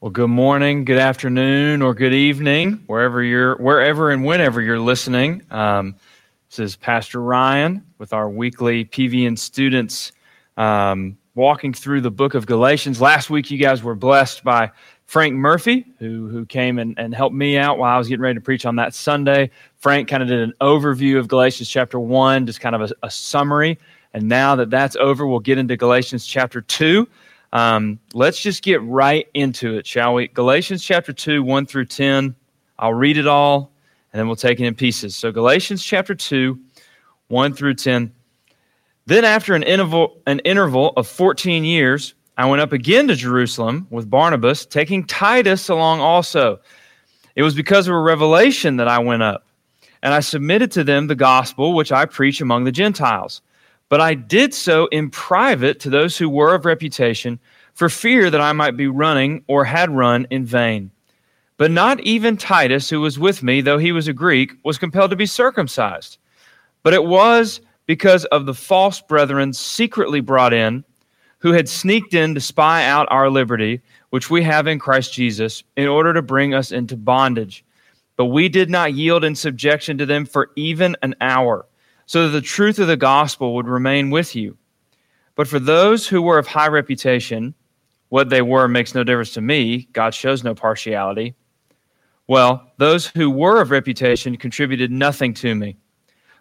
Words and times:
Well, 0.00 0.12
good 0.12 0.30
morning, 0.30 0.84
good 0.84 1.00
afternoon, 1.00 1.82
or 1.82 1.92
good 1.92 2.14
evening, 2.14 2.84
wherever 2.86 3.20
you're, 3.20 3.56
wherever 3.56 4.12
and 4.12 4.24
whenever 4.24 4.62
you're 4.62 4.78
listening. 4.78 5.42
Um, 5.50 5.96
this 6.48 6.60
is 6.60 6.76
Pastor 6.76 7.20
Ryan 7.20 7.84
with 7.98 8.12
our 8.12 8.30
weekly 8.30 8.84
PVN 8.84 9.36
students 9.36 10.12
um, 10.56 11.18
walking 11.34 11.74
through 11.74 12.02
the 12.02 12.12
book 12.12 12.34
of 12.34 12.46
Galatians. 12.46 13.00
Last 13.00 13.28
week, 13.28 13.50
you 13.50 13.58
guys 13.58 13.82
were 13.82 13.96
blessed 13.96 14.44
by 14.44 14.70
Frank 15.06 15.34
Murphy, 15.34 15.84
who 15.98 16.28
who 16.28 16.46
came 16.46 16.78
and, 16.78 16.96
and 16.96 17.12
helped 17.12 17.34
me 17.34 17.58
out 17.58 17.78
while 17.78 17.92
I 17.92 17.98
was 17.98 18.06
getting 18.06 18.22
ready 18.22 18.36
to 18.36 18.40
preach 18.40 18.64
on 18.66 18.76
that 18.76 18.94
Sunday. 18.94 19.50
Frank 19.78 20.06
kind 20.06 20.22
of 20.22 20.28
did 20.28 20.38
an 20.38 20.54
overview 20.60 21.18
of 21.18 21.26
Galatians 21.26 21.68
chapter 21.68 21.98
one, 21.98 22.46
just 22.46 22.60
kind 22.60 22.76
of 22.76 22.82
a, 22.82 22.94
a 23.02 23.10
summary. 23.10 23.80
And 24.14 24.28
now 24.28 24.54
that 24.54 24.70
that's 24.70 24.94
over, 24.94 25.26
we'll 25.26 25.40
get 25.40 25.58
into 25.58 25.76
Galatians 25.76 26.24
chapter 26.24 26.60
two. 26.60 27.08
Um, 27.52 27.98
let's 28.12 28.40
just 28.40 28.62
get 28.62 28.82
right 28.82 29.26
into 29.34 29.76
it, 29.76 29.86
shall 29.86 30.14
we? 30.14 30.28
Galatians 30.28 30.84
chapter 30.84 31.12
2, 31.12 31.42
1 31.42 31.66
through 31.66 31.86
10. 31.86 32.34
I'll 32.78 32.94
read 32.94 33.16
it 33.16 33.26
all 33.26 33.72
and 34.12 34.18
then 34.18 34.26
we'll 34.26 34.36
take 34.36 34.60
it 34.60 34.66
in 34.66 34.74
pieces. 34.74 35.14
So, 35.16 35.32
Galatians 35.32 35.84
chapter 35.84 36.14
2, 36.14 36.58
1 37.28 37.54
through 37.54 37.74
10. 37.74 38.12
Then, 39.06 39.24
after 39.24 39.54
an 39.54 39.62
interval, 39.62 40.20
an 40.26 40.40
interval 40.40 40.92
of 40.96 41.06
14 41.06 41.64
years, 41.64 42.14
I 42.36 42.46
went 42.46 42.62
up 42.62 42.72
again 42.72 43.08
to 43.08 43.16
Jerusalem 43.16 43.86
with 43.90 44.08
Barnabas, 44.08 44.66
taking 44.66 45.04
Titus 45.04 45.68
along 45.68 46.00
also. 46.00 46.60
It 47.34 47.42
was 47.42 47.54
because 47.54 47.88
of 47.88 47.94
a 47.94 48.00
revelation 48.00 48.76
that 48.76 48.88
I 48.88 48.98
went 48.98 49.22
up, 49.22 49.46
and 50.02 50.14
I 50.14 50.20
submitted 50.20 50.72
to 50.72 50.84
them 50.84 51.06
the 51.06 51.14
gospel 51.14 51.74
which 51.74 51.92
I 51.92 52.06
preach 52.06 52.40
among 52.40 52.64
the 52.64 52.72
Gentiles. 52.72 53.42
But 53.88 54.00
I 54.00 54.14
did 54.14 54.52
so 54.52 54.86
in 54.86 55.10
private 55.10 55.80
to 55.80 55.90
those 55.90 56.18
who 56.18 56.28
were 56.28 56.54
of 56.54 56.64
reputation, 56.64 57.38
for 57.74 57.88
fear 57.88 58.28
that 58.28 58.40
I 58.40 58.52
might 58.52 58.76
be 58.76 58.88
running 58.88 59.44
or 59.46 59.64
had 59.64 59.90
run 59.90 60.26
in 60.30 60.44
vain. 60.44 60.90
But 61.58 61.70
not 61.70 62.00
even 62.00 62.36
Titus, 62.36 62.90
who 62.90 63.00
was 63.00 63.18
with 63.18 63.42
me, 63.42 63.60
though 63.60 63.78
he 63.78 63.92
was 63.92 64.08
a 64.08 64.12
Greek, 64.12 64.52
was 64.64 64.78
compelled 64.78 65.10
to 65.10 65.16
be 65.16 65.26
circumcised. 65.26 66.18
But 66.82 66.94
it 66.94 67.04
was 67.04 67.60
because 67.86 68.24
of 68.26 68.46
the 68.46 68.54
false 68.54 69.00
brethren 69.00 69.52
secretly 69.52 70.20
brought 70.20 70.52
in, 70.52 70.84
who 71.38 71.52
had 71.52 71.68
sneaked 71.68 72.14
in 72.14 72.34
to 72.34 72.40
spy 72.40 72.84
out 72.84 73.06
our 73.10 73.30
liberty, 73.30 73.80
which 74.10 74.28
we 74.28 74.42
have 74.42 74.66
in 74.66 74.80
Christ 74.80 75.12
Jesus, 75.12 75.62
in 75.76 75.86
order 75.86 76.12
to 76.12 76.20
bring 76.20 76.52
us 76.52 76.72
into 76.72 76.96
bondage. 76.96 77.64
But 78.16 78.26
we 78.26 78.48
did 78.48 78.70
not 78.70 78.94
yield 78.94 79.24
in 79.24 79.36
subjection 79.36 79.96
to 79.98 80.06
them 80.06 80.26
for 80.26 80.50
even 80.56 80.96
an 81.02 81.14
hour 81.20 81.64
so 82.08 82.24
that 82.24 82.30
the 82.30 82.40
truth 82.40 82.78
of 82.78 82.86
the 82.86 82.96
gospel 82.96 83.54
would 83.54 83.68
remain 83.68 84.08
with 84.08 84.34
you. 84.34 84.56
But 85.34 85.46
for 85.46 85.58
those 85.58 86.08
who 86.08 86.22
were 86.22 86.38
of 86.38 86.46
high 86.46 86.68
reputation, 86.68 87.54
what 88.08 88.30
they 88.30 88.40
were 88.40 88.66
makes 88.66 88.94
no 88.94 89.04
difference 89.04 89.34
to 89.34 89.42
me. 89.42 89.88
God 89.92 90.14
shows 90.14 90.42
no 90.42 90.54
partiality. 90.54 91.34
Well, 92.26 92.72
those 92.78 93.06
who 93.06 93.30
were 93.30 93.60
of 93.60 93.70
reputation 93.70 94.38
contributed 94.38 94.90
nothing 94.90 95.34
to 95.34 95.54
me. 95.54 95.76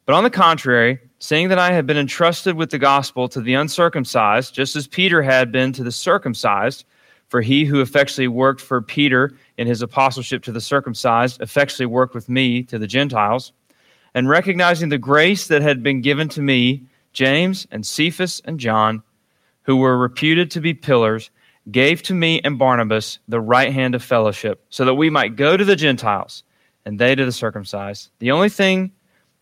But 0.05 0.15
on 0.15 0.23
the 0.23 0.29
contrary, 0.29 0.99
seeing 1.19 1.49
that 1.49 1.59
I 1.59 1.73
had 1.73 1.85
been 1.85 1.97
entrusted 1.97 2.55
with 2.55 2.69
the 2.69 2.79
gospel 2.79 3.27
to 3.27 3.41
the 3.41 3.55
uncircumcised, 3.55 4.55
just 4.55 4.77
as 4.77 4.87
Peter 4.87 5.21
had 5.21 5.51
been 5.51 5.73
to 5.73 5.83
the 5.83 5.91
circumcised, 5.91 6.85
for 7.27 7.41
he 7.41 7.65
who 7.65 7.81
effectually 7.81 8.29
worked 8.29 8.61
for 8.61 8.81
Peter 8.81 9.35
in 9.57 9.67
his 9.67 9.81
apostleship 9.81 10.43
to 10.43 10.53
the 10.53 10.61
circumcised 10.61 11.41
effectually 11.41 11.87
worked 11.87 12.15
with 12.15 12.29
me 12.29 12.63
to 12.63 12.79
the 12.79 12.87
Gentiles 12.87 13.51
and 14.13 14.29
recognizing 14.29 14.89
the 14.89 14.97
grace 14.97 15.47
that 15.47 15.61
had 15.61 15.83
been 15.83 16.01
given 16.01 16.29
to 16.29 16.41
me, 16.41 16.83
James 17.13 17.67
and 17.71 17.85
Cephas 17.85 18.41
and 18.45 18.59
John, 18.59 19.03
who 19.63 19.77
were 19.77 19.97
reputed 19.97 20.51
to 20.51 20.61
be 20.61 20.73
pillars, 20.73 21.29
gave 21.71 22.01
to 22.03 22.13
me 22.13 22.39
and 22.43 22.57
Barnabas 22.57 23.19
the 23.27 23.41
right 23.41 23.73
hand 23.73 23.95
of 23.95 24.03
fellowship, 24.03 24.63
so 24.69 24.85
that 24.85 24.93
we 24.93 25.09
might 25.09 25.35
go 25.35 25.57
to 25.57 25.65
the 25.65 25.75
Gentiles 25.75 26.43
and 26.85 26.97
they 26.97 27.15
to 27.15 27.25
the 27.25 27.31
circumcised. 27.31 28.11
The 28.19 28.31
only 28.31 28.49
thing 28.49 28.91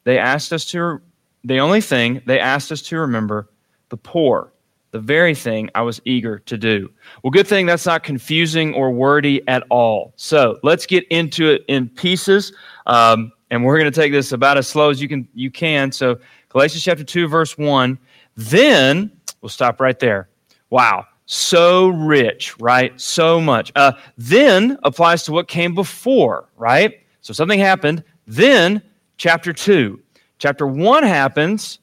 they 0.03 0.17
asked 0.17 0.51
us 0.51 0.65
to 0.71 1.01
the 1.43 1.59
only 1.59 1.81
thing 1.81 2.21
they 2.25 2.39
asked 2.39 2.71
us 2.71 2.81
to 2.83 2.97
remember 2.97 3.49
the 3.89 3.97
poor, 3.97 4.51
the 4.91 4.99
very 4.99 5.35
thing 5.35 5.69
I 5.75 5.83
was 5.83 6.01
eager 6.05 6.39
to 6.39 6.57
do. 6.57 6.89
Well, 7.21 7.29
good 7.29 7.47
thing 7.47 7.67
that's 7.67 7.85
not 7.85 8.01
confusing 8.01 8.73
or 8.73 8.91
wordy 8.91 9.47
at 9.47 9.63
all. 9.69 10.13
So 10.15 10.57
let's 10.63 10.87
get 10.87 11.05
into 11.09 11.51
it 11.51 11.65
in 11.67 11.89
pieces. 11.89 12.51
Um, 12.87 13.31
and 13.51 13.63
we're 13.63 13.77
going 13.77 13.91
to 13.91 13.95
take 13.95 14.11
this 14.11 14.31
about 14.31 14.57
as 14.57 14.67
slow 14.67 14.89
as 14.89 15.01
you 15.01 15.07
can 15.07 15.27
you 15.33 15.51
can. 15.51 15.91
So 15.91 16.19
galatians 16.49 16.83
chapter 16.83 17.03
2 17.03 17.27
verse 17.27 17.57
1 17.57 17.97
then 18.37 19.11
we'll 19.41 19.49
stop 19.49 19.79
right 19.79 19.99
there. 19.99 20.29
Wow 20.69 21.05
so 21.25 21.89
rich 21.89 22.59
right? 22.59 22.99
So 22.99 23.41
much. 23.41 23.71
Uh, 23.75 23.93
then 24.17 24.77
applies 24.83 25.23
to 25.23 25.31
what 25.31 25.47
came 25.47 25.73
before 25.73 26.49
right? 26.57 26.99
So 27.21 27.33
something 27.33 27.59
happened. 27.59 28.03
Then 28.27 28.81
chapter 29.17 29.53
2 29.53 29.99
chapter 30.37 30.67
1 30.67 31.03
happens. 31.03 31.79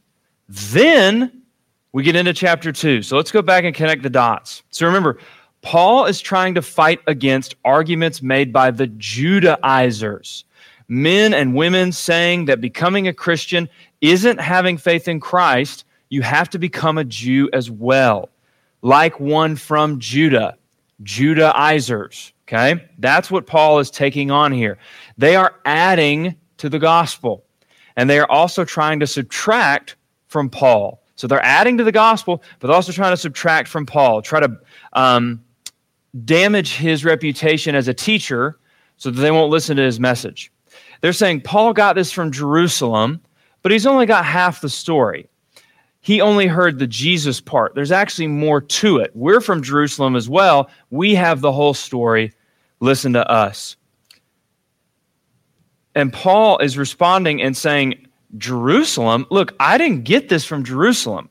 Then 0.49 1.43
we 1.93 2.03
get 2.03 2.17
into 2.17 2.33
chapter 2.33 2.73
2 2.73 3.03
so 3.03 3.17
let's 3.17 3.31
go 3.31 3.43
back 3.43 3.65
and 3.65 3.75
connect 3.75 4.03
the 4.03 4.11
dots. 4.11 4.63
So 4.71 4.87
remember 4.87 5.19
paul 5.63 6.07
is 6.07 6.21
trying 6.21 6.55
to 6.55 6.63
fight 6.63 7.01
against 7.07 7.55
arguments 7.65 8.21
made 8.21 8.53
by 8.53 8.71
the 8.71 8.89
judaizers 8.89 10.45
men 10.93 11.33
and 11.33 11.55
women 11.55 11.91
saying 11.91 12.45
that 12.45 12.61
becoming 12.61 13.09
a 13.09 13.15
Christian 13.15 13.67
isn't 14.03 14.39
having 14.39 14.77
faith 14.77 15.09
in 15.09 15.21
Christ. 15.21 15.87
You 16.11 16.21
have 16.21 16.51
to 16.51 16.59
become 16.59 16.99
a 16.99 17.05
Jew 17.05 17.49
as 17.55 17.71
well, 17.71 18.29
like 18.83 19.19
one 19.19 19.57
from 19.57 19.99
Judah, 19.99 20.59
Judaizers. 21.03 22.35
Okay? 22.47 22.87
That's 22.99 23.31
what 23.31 23.47
Paul 23.47 23.79
is 23.79 23.91
taking 23.91 24.31
on 24.31 24.53
here. 24.53 24.77
They 25.17 25.35
are 25.35 25.55
adding 25.65 26.37
to 26.59 26.69
the 26.69 26.79
gospel, 26.79 27.43
and 27.97 28.11
they 28.11 28.19
are 28.19 28.31
also 28.31 28.63
trying 28.63 29.01
to 29.01 29.07
subtract 29.07 29.97
from 30.29 30.51
Paul. 30.51 31.03
So 31.17 31.27
they're 31.27 31.43
adding 31.43 31.79
to 31.79 31.85
the 31.85 31.93
gospel, 31.93 32.43
but 32.61 32.69
also 32.69 32.93
trying 32.93 33.13
to 33.13 33.17
subtract 33.17 33.69
from 33.69 33.87
Paul, 33.87 34.21
try 34.21 34.41
to 34.41 34.59
um, 34.93 35.43
damage 36.27 36.77
his 36.77 37.03
reputation 37.03 37.75
as 37.75 37.89
a 37.89 37.95
teacher 37.95 38.59
so 38.99 39.11
that 39.11 39.23
they 39.23 39.31
won't 39.31 39.51
listen 39.51 39.79
to 39.79 39.83
his 39.83 39.99
message. 39.99 40.53
They're 41.03 41.13
saying 41.13 41.43
Paul 41.43 41.75
got 41.75 41.95
this 41.95 42.11
from 42.11 42.33
Jerusalem, 42.33 43.21
but 43.61 43.73
he's 43.73 43.87
only 43.87 44.07
got 44.07 44.25
half 44.25 44.61
the 44.61 44.71
story. 44.71 45.29
He 46.01 46.21
only 46.21 46.47
heard 46.47 46.79
the 46.79 46.87
Jesus 46.87 47.41
part. 47.41 47.75
There's 47.75 47.93
actually 47.93 48.29
more 48.29 48.61
to 48.61 48.99
it. 48.99 49.11
We're 49.15 49.41
from 49.41 49.63
Jerusalem 49.63 50.17
as 50.17 50.29
well. 50.29 50.71
We 50.91 51.15
have 51.15 51.41
the 51.41 51.53
whole 51.53 51.75
story. 51.75 52.33
Listen 52.81 53.13
to 53.13 53.29
us. 53.31 53.77
And 55.95 56.13
Paul 56.13 56.59
is 56.59 56.79
responding 56.79 57.43
and 57.43 57.57
saying, 57.57 58.07
Jerusalem, 58.39 59.27
look, 59.31 59.55
I 59.61 59.79
didn't 59.79 60.05
get 60.05 60.29
this 60.29 60.45
from 60.45 60.65
Jerusalem. 60.65 61.29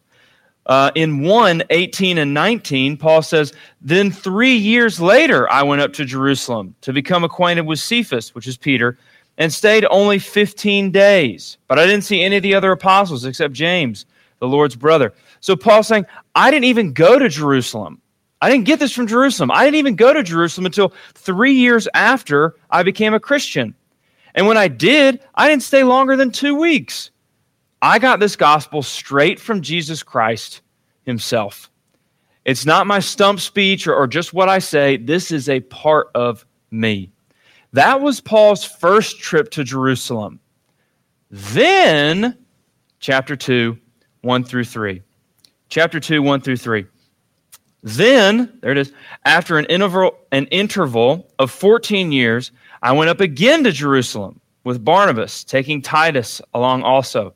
Uh, 0.68 0.92
in 0.94 1.24
1 1.24 1.64
18 1.70 2.18
and 2.20 2.34
19, 2.34 2.96
Paul 2.96 3.24
says, 3.24 3.52
Then 3.82 4.12
three 4.12 4.56
years 4.56 5.02
later, 5.02 5.52
I 5.52 5.64
went 5.64 5.82
up 5.82 5.94
to 5.94 6.06
Jerusalem 6.06 6.76
to 6.82 6.94
become 6.94 7.24
acquainted 7.24 7.66
with 7.66 7.80
Cephas, 7.80 8.36
which 8.36 8.48
is 8.48 8.58
Peter, 8.58 8.98
and 9.38 9.52
stayed 9.52 9.86
only 9.90 10.20
15 10.20 10.92
days. 10.92 11.58
But 11.68 11.80
I 11.80 11.86
didn't 11.86 12.04
see 12.04 12.22
any 12.22 12.38
of 12.38 12.44
the 12.44 12.54
other 12.54 12.72
apostles 12.72 13.26
except 13.26 13.54
James, 13.54 14.06
the 14.40 14.48
Lord's 14.48 14.76
brother. 14.76 15.14
So 15.40 15.56
Paul's 15.56 15.88
saying, 15.88 16.06
I 16.36 16.52
didn't 16.52 16.66
even 16.66 16.94
go 16.94 17.18
to 17.18 17.30
Jerusalem. 17.30 18.02
I 18.42 18.50
didn't 18.50 18.66
get 18.66 18.80
this 18.80 18.92
from 18.92 19.08
Jerusalem. 19.08 19.52
I 19.52 19.64
didn't 19.66 19.76
even 19.76 19.96
go 19.96 20.14
to 20.14 20.24
Jerusalem 20.24 20.66
until 20.66 20.94
three 21.14 21.54
years 21.54 21.88
after 21.94 22.56
I 22.70 22.84
became 22.84 23.14
a 23.14 23.20
Christian. 23.20 23.76
And 24.34 24.48
when 24.48 24.58
I 24.58 24.68
did, 24.68 25.22
I 25.36 25.48
didn't 25.48 25.64
stay 25.64 25.84
longer 25.84 26.16
than 26.16 26.32
two 26.32 26.56
weeks. 26.56 27.12
I 27.82 28.00
got 28.00 28.20
this 28.20 28.36
gospel 28.36 28.84
straight 28.84 29.40
from 29.40 29.62
Jesus 29.62 30.04
Christ 30.04 30.62
himself. 31.04 31.70
It's 32.46 32.66
not 32.66 32.88
my 32.88 33.00
stump 33.00 33.40
speech 33.40 33.88
or, 33.88 33.96
or 33.96 34.08
just 34.08 34.34
what 34.34 34.50
I 34.50 34.60
say. 34.60 34.98
This 34.98 35.32
is 35.32 35.50
a 35.50 35.60
part 35.62 36.10
of 36.16 36.46
me. 36.72 37.11
That 37.74 38.02
was 38.02 38.20
Paul's 38.20 38.64
first 38.64 39.20
trip 39.20 39.52
to 39.52 39.64
Jerusalem. 39.64 40.40
Then, 41.30 42.38
chapter 43.00 43.36
2, 43.36 43.78
1 44.22 44.44
through 44.44 44.66
3. 44.66 45.02
Chapter 45.70 46.00
2, 46.00 46.22
1 46.22 46.42
through 46.42 46.58
3. 46.58 46.86
Then, 47.84 48.60
there 48.62 48.72
it 48.72 48.78
is, 48.78 48.92
after 49.26 49.58
an 49.58 49.66
interval, 49.66 50.18
an 50.32 50.46
interval 50.48 51.32
of 51.40 51.50
14 51.50 52.12
years, 52.12 52.52
I 52.82 52.92
went 52.92 53.10
up 53.10 53.22
again 53.22 53.64
to 53.64 53.72
Jerusalem 53.72 54.40
with 54.64 54.84
Barnabas, 54.84 55.44
taking 55.44 55.82
Titus 55.82 56.42
along 56.54 56.84
also. 56.84 57.34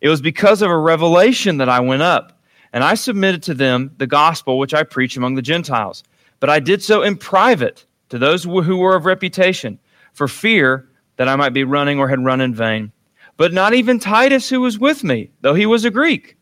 It 0.00 0.08
was 0.08 0.20
because 0.20 0.62
of 0.62 0.70
a 0.70 0.78
revelation 0.78 1.56
that 1.56 1.68
I 1.68 1.80
went 1.80 2.02
up, 2.02 2.40
and 2.72 2.84
I 2.84 2.94
submitted 2.94 3.42
to 3.44 3.54
them 3.54 3.92
the 3.96 4.06
gospel 4.06 4.58
which 4.58 4.74
I 4.74 4.82
preach 4.82 5.16
among 5.16 5.34
the 5.34 5.42
Gentiles. 5.42 6.04
But 6.38 6.50
I 6.50 6.60
did 6.60 6.82
so 6.82 7.02
in 7.02 7.16
private 7.16 7.84
to 8.10 8.18
those 8.18 8.44
who 8.44 8.76
were 8.76 8.94
of 8.94 9.06
reputation, 9.06 9.78
for 10.12 10.28
fear 10.28 10.88
that 11.16 11.28
I 11.28 11.36
might 11.36 11.52
be 11.52 11.64
running 11.64 11.98
or 11.98 12.08
had 12.08 12.24
run 12.24 12.40
in 12.40 12.54
vain. 12.54 12.92
But 13.36 13.52
not 13.52 13.72
even 13.72 13.98
Titus, 13.98 14.48
who 14.48 14.60
was 14.60 14.78
with 14.78 15.02
me, 15.02 15.30
though 15.40 15.54
he 15.54 15.66
was 15.66 15.84
a 15.84 15.90
Greek, 15.90 16.36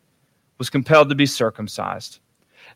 was 0.58 0.68
compelled 0.70 1.08
to 1.10 1.14
be 1.14 1.26
circumcised. 1.26 2.18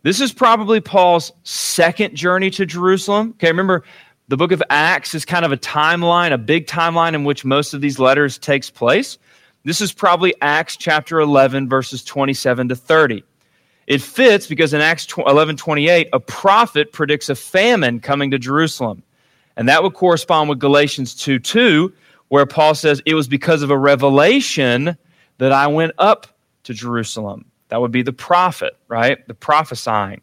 This 0.03 0.21
is 0.21 0.33
probably 0.33 0.81
Paul's 0.81 1.33
second 1.43 2.15
journey 2.15 2.51
to 2.51 2.67
Jerusalem. 2.67 3.31
Okay, 3.37 3.49
remember 3.49 3.85
the 4.29 4.37
book 4.37 4.53
of 4.53 4.63
Acts 4.71 5.15
is 5.15 5.25
kind 5.25 5.45
of 5.45 5.53
a 5.53 5.57
timeline, 5.57 6.33
a 6.33 6.39
big 6.39 6.67
timeline 6.67 7.15
in 7.15 7.25
which 7.25 7.45
most 7.45 7.75
of 7.75 7.81
these 7.81 7.99
letters 7.99 8.39
takes 8.39 8.71
place. 8.71 9.19
This 9.65 9.81
is 9.81 9.93
probably 9.93 10.35
Acts 10.41 10.77
chapter 10.77 11.21
11 11.21 11.69
verses 11.69 12.05
27 12.05 12.69
to 12.69 12.77
30. 12.77 13.25
It 13.87 14.01
fits 14.01 14.47
because 14.47 14.73
in 14.73 14.81
Acts 14.81 15.07
11 15.17 15.57
28, 15.57 16.09
a 16.13 16.21
prophet 16.21 16.93
predicts 16.93 17.29
a 17.29 17.35
famine 17.35 18.01
coming 18.01 18.31
to 18.31 18.39
Jerusalem. 18.39 19.03
And 19.57 19.69
that 19.69 19.83
would 19.83 19.95
correspond 19.95 20.49
with 20.49 20.59
Galatians 20.59 21.15
2 21.15 21.39
2, 21.39 21.93
where 22.29 22.47
Paul 22.47 22.75
says, 22.75 23.03
It 23.05 23.15
was 23.15 23.29
because 23.29 23.63
of 23.63 23.71
a 23.71 23.79
revelation 23.79 24.97
that 25.39 25.53
I 25.53 25.67
went 25.67 25.93
up 25.99 26.27
to 26.65 26.75
Jerusalem. 26.75 27.45
That 27.69 27.81
would 27.81 27.91
be 27.91 28.03
the 28.03 28.13
prophet, 28.13 28.77
right? 28.89 29.27
The 29.27 29.35
prophesying. 29.35 30.21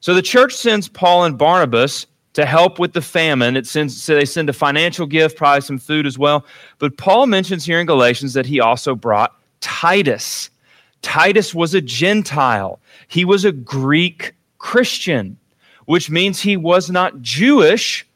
So 0.00 0.14
the 0.14 0.22
church 0.22 0.54
sends 0.54 0.86
Paul 0.86 1.24
and 1.24 1.38
Barnabas 1.38 2.06
to 2.34 2.44
help 2.44 2.78
with 2.78 2.92
the 2.92 3.00
famine. 3.00 3.56
It 3.56 3.66
sends, 3.66 4.02
so 4.02 4.14
they 4.14 4.24
send 4.24 4.50
a 4.50 4.52
financial 4.52 5.06
gift, 5.06 5.36
probably 5.36 5.62
some 5.62 5.78
food 5.78 6.04
as 6.04 6.18
well. 6.18 6.44
But 6.78 6.98
Paul 6.98 7.26
mentions 7.26 7.64
here 7.64 7.80
in 7.80 7.86
Galatians 7.86 8.34
that 8.34 8.44
he 8.44 8.60
also 8.60 8.94
brought 8.94 9.32
Titus. 9.60 10.50
Titus 11.04 11.54
was 11.54 11.74
a 11.74 11.82
Gentile, 11.82 12.80
he 13.08 13.26
was 13.26 13.44
a 13.44 13.52
Greek 13.52 14.34
Christian, 14.58 15.38
which 15.84 16.08
means 16.08 16.40
he 16.40 16.56
was 16.56 16.90
not 16.90 17.20
Jewish, 17.20 18.06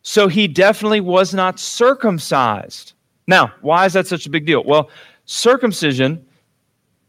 so 0.00 0.26
he 0.26 0.48
definitely 0.48 1.02
was 1.02 1.34
not 1.34 1.60
circumcised. 1.60 2.94
Now, 3.26 3.52
why 3.60 3.84
is 3.84 3.92
that 3.92 4.06
such 4.06 4.24
a 4.24 4.30
big 4.30 4.46
deal? 4.46 4.64
Well, 4.64 4.88
circumcision 5.26 6.24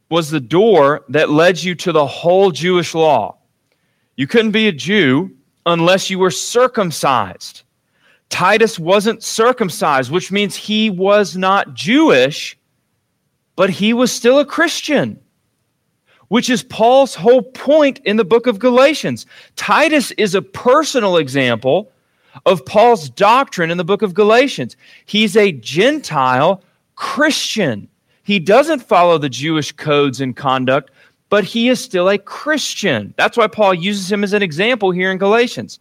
was 0.10 0.30
the 0.30 0.42
door 0.42 1.06
that 1.07 1.30
led 1.30 1.63
you 1.63 1.75
to 1.75 1.94
the 1.94 2.06
whole 2.06 2.51
Jewish 2.51 2.94
law. 2.94 3.38
You 4.18 4.27
couldn't 4.27 4.51
be 4.51 4.68
a 4.68 4.74
Jew 4.74 5.31
unless 5.66 6.10
you 6.10 6.19
were 6.19 6.30
circumcised. 6.30 7.63
Titus 8.27 8.77
wasn't 8.77 9.24
circumcised, 9.24 10.12
which 10.12 10.30
means 10.30 10.57
he 10.57 10.89
was 10.89 11.38
not 11.38 11.74
Jewish, 11.74 12.57
but 13.62 13.69
he 13.69 13.94
was 13.94 14.12
still 14.12 14.40
a 14.40 14.44
Christian, 14.44 15.19
which 16.30 16.50
is 16.50 16.63
Paul's 16.63 17.13
whole 17.13 17.44
point 17.44 18.00
in 18.06 18.18
the 18.18 18.25
book 18.25 18.48
of 18.48 18.58
Galatians. 18.58 19.28
Titus 19.56 20.10
is 20.13 20.34
a 20.34 20.42
personal 20.42 21.18
example 21.18 21.92
of 22.48 22.66
Paul's 22.66 23.08
doctrine 23.08 23.69
in 23.69 23.78
the 23.78 23.84
book 23.84 24.02
of 24.02 24.16
Galatians. 24.16 24.75
He's 25.06 25.38
a 25.38 25.52
Gentile 25.52 26.63
Christian. 26.96 27.88
He 28.24 28.40
doesn't 28.40 28.80
follow 28.80 29.19
the 29.19 29.30
Jewish 29.30 29.72
codes 29.74 30.22
and 30.22 30.36
conduct, 30.36 30.90
but 31.30 31.44
he 31.44 31.69
is 31.69 31.80
still 31.80 32.10
a 32.10 32.18
Christian. 32.18 33.13
That's 33.16 33.38
why 33.38 33.46
Paul 33.46 33.75
uses 33.75 34.12
him 34.12 34.24
as 34.24 34.34
an 34.34 34.42
example 34.42 34.90
here 34.90 35.12
in 35.12 35.19
Galatians. 35.19 35.80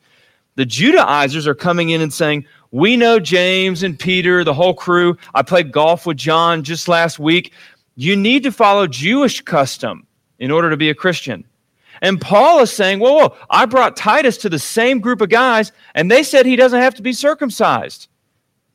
The 0.57 0.67
Judaizers 0.67 1.47
are 1.47 1.55
coming 1.55 1.89
in 1.89 2.03
and 2.03 2.13
saying, 2.13 2.45
We 2.73 2.97
know 2.97 3.19
James 3.19 3.83
and 3.83 3.99
Peter, 3.99 4.45
the 4.45 4.55
whole 4.55 4.75
crew. 4.75 5.17
I 5.35 5.43
played 5.43 5.73
golf 5.73 6.07
with 6.07 6.17
John 6.17 6.63
just 6.63 6.89
last 6.89 7.19
week. 7.19 7.53
You 7.97 8.15
need 8.15 8.43
to 8.45 8.53
follow 8.53 8.87
Jewish 8.87 9.41
custom 9.41 10.07
in 10.39 10.51
order 10.51 10.71
to 10.71 10.77
be 10.77 10.89
a 10.89 10.95
Christian. 10.95 11.45
And 12.03 12.21
Paul 12.21 12.61
is 12.61 12.73
saying, 12.73 13.01
Whoa, 13.01 13.13
whoa, 13.13 13.37
I 13.51 13.67
brought 13.67 13.97
Titus 13.97 14.37
to 14.39 14.49
the 14.49 14.59
same 14.59 15.01
group 15.01 15.21
of 15.21 15.29
guys, 15.29 15.73
and 15.95 16.11
they 16.11 16.23
said 16.23 16.47
he 16.47 16.57
doesn't 16.57 16.81
have 16.81 16.95
to 16.95 17.03
be 17.03 17.13
circumcised. 17.13 18.09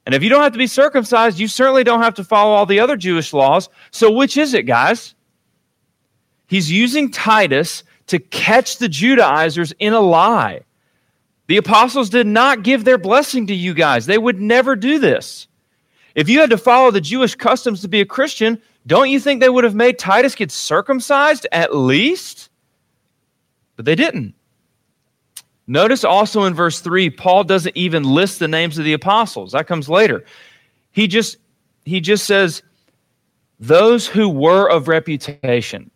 And 0.06 0.14
if 0.14 0.22
you 0.22 0.30
don't 0.30 0.44
have 0.44 0.52
to 0.52 0.60
be 0.60 0.68
circumcised, 0.68 1.40
you 1.40 1.48
certainly 1.48 1.84
don't 1.84 2.04
have 2.04 2.14
to 2.16 2.24
follow 2.24 2.52
all 2.52 2.66
the 2.66 2.80
other 2.80 2.96
Jewish 2.96 3.34
laws. 3.34 3.70
So, 3.92 4.12
which 4.12 4.38
is 4.38 4.54
it, 4.54 4.64
guys? 4.64 5.16
He's 6.48 6.72
using 6.72 7.10
Titus 7.10 7.84
to 8.08 8.20
catch 8.20 8.78
the 8.78 8.90
Judaizers 8.90 9.72
in 9.80 9.94
a 9.94 10.00
lie. 10.00 10.62
The 11.48 11.58
apostles 11.58 12.10
did 12.10 12.28
not 12.28 12.64
give 12.64 12.86
their 12.86 12.98
blessing 12.98 13.48
to 13.48 13.54
you 13.54 13.74
guys. 13.74 14.06
They 14.06 14.18
would 14.18 14.42
never 14.42 14.76
do 14.76 15.00
this. 15.00 15.48
If 16.16 16.30
you 16.30 16.40
had 16.40 16.50
to 16.50 16.58
follow 16.58 16.92
the 16.92 17.02
Jewish 17.02 17.36
customs 17.36 17.82
to 17.82 17.88
be 17.88 18.02
a 18.02 18.06
Christian, 18.06 18.62
don't 18.88 19.10
you 19.10 19.20
think 19.20 19.42
they 19.42 19.50
would 19.50 19.64
have 19.64 19.76
made 19.76 20.00
Titus 20.00 20.34
get 20.34 20.52
circumcised 20.52 21.46
at 21.52 21.76
least? 21.76 22.50
But 23.76 23.86
they 23.86 23.96
didn't. 23.96 24.34
Notice 25.68 26.04
also 26.04 26.44
in 26.44 26.54
verse 26.54 26.80
3, 26.80 27.10
Paul 27.10 27.44
doesn't 27.44 27.76
even 27.76 28.04
list 28.04 28.40
the 28.40 28.48
names 28.48 28.78
of 28.78 28.86
the 28.86 28.94
apostles. 28.94 29.52
That 29.52 29.68
comes 29.68 29.90
later. 29.90 30.24
He 30.92 31.08
just 31.08 31.38
he 31.84 32.00
just 32.00 32.26
says 32.26 32.64
those 33.60 34.08
who 34.08 34.30
were 34.30 34.70
of 34.70 34.88
reputation. 34.88 35.92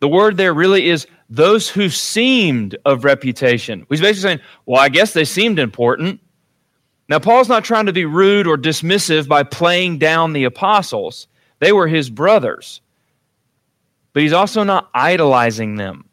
The 0.00 0.08
word 0.08 0.36
there 0.36 0.54
really 0.54 0.88
is 0.88 1.06
those 1.28 1.68
who 1.68 1.88
seemed 1.88 2.76
of 2.84 3.04
reputation. 3.04 3.86
He's 3.88 4.00
basically 4.00 4.22
saying, 4.22 4.40
well, 4.66 4.80
I 4.80 4.88
guess 4.88 5.12
they 5.12 5.24
seemed 5.24 5.58
important. 5.58 6.20
Now, 7.08 7.18
Paul's 7.18 7.48
not 7.48 7.64
trying 7.64 7.86
to 7.86 7.92
be 7.92 8.04
rude 8.04 8.46
or 8.46 8.56
dismissive 8.56 9.28
by 9.28 9.42
playing 9.42 9.98
down 9.98 10.32
the 10.32 10.44
apostles, 10.44 11.26
they 11.60 11.72
were 11.72 11.88
his 11.88 12.10
brothers. 12.10 12.80
But 14.12 14.22
he's 14.22 14.32
also 14.32 14.64
not 14.64 14.88
idolizing 14.94 15.76
them. 15.76 16.08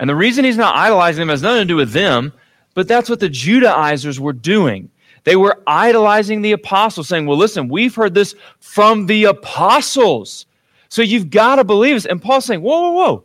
And 0.00 0.08
the 0.08 0.16
reason 0.16 0.44
he's 0.44 0.56
not 0.56 0.76
idolizing 0.76 1.20
them 1.20 1.28
has 1.28 1.42
nothing 1.42 1.62
to 1.62 1.64
do 1.66 1.76
with 1.76 1.92
them, 1.92 2.32
but 2.74 2.88
that's 2.88 3.08
what 3.08 3.20
the 3.20 3.28
Judaizers 3.28 4.18
were 4.18 4.32
doing. 4.32 4.90
They 5.24 5.36
were 5.36 5.62
idolizing 5.66 6.42
the 6.42 6.52
apostles, 6.52 7.08
saying, 7.08 7.26
Well, 7.26 7.38
listen, 7.38 7.68
we've 7.68 7.94
heard 7.94 8.14
this 8.14 8.34
from 8.60 9.06
the 9.06 9.24
apostles. 9.24 10.46
So 10.94 11.02
you've 11.02 11.30
got 11.30 11.56
to 11.56 11.64
believe 11.64 11.96
this. 11.96 12.06
And 12.06 12.22
Paul's 12.22 12.44
saying, 12.44 12.62
whoa, 12.62 12.80
whoa, 12.80 12.90
whoa. 12.90 13.24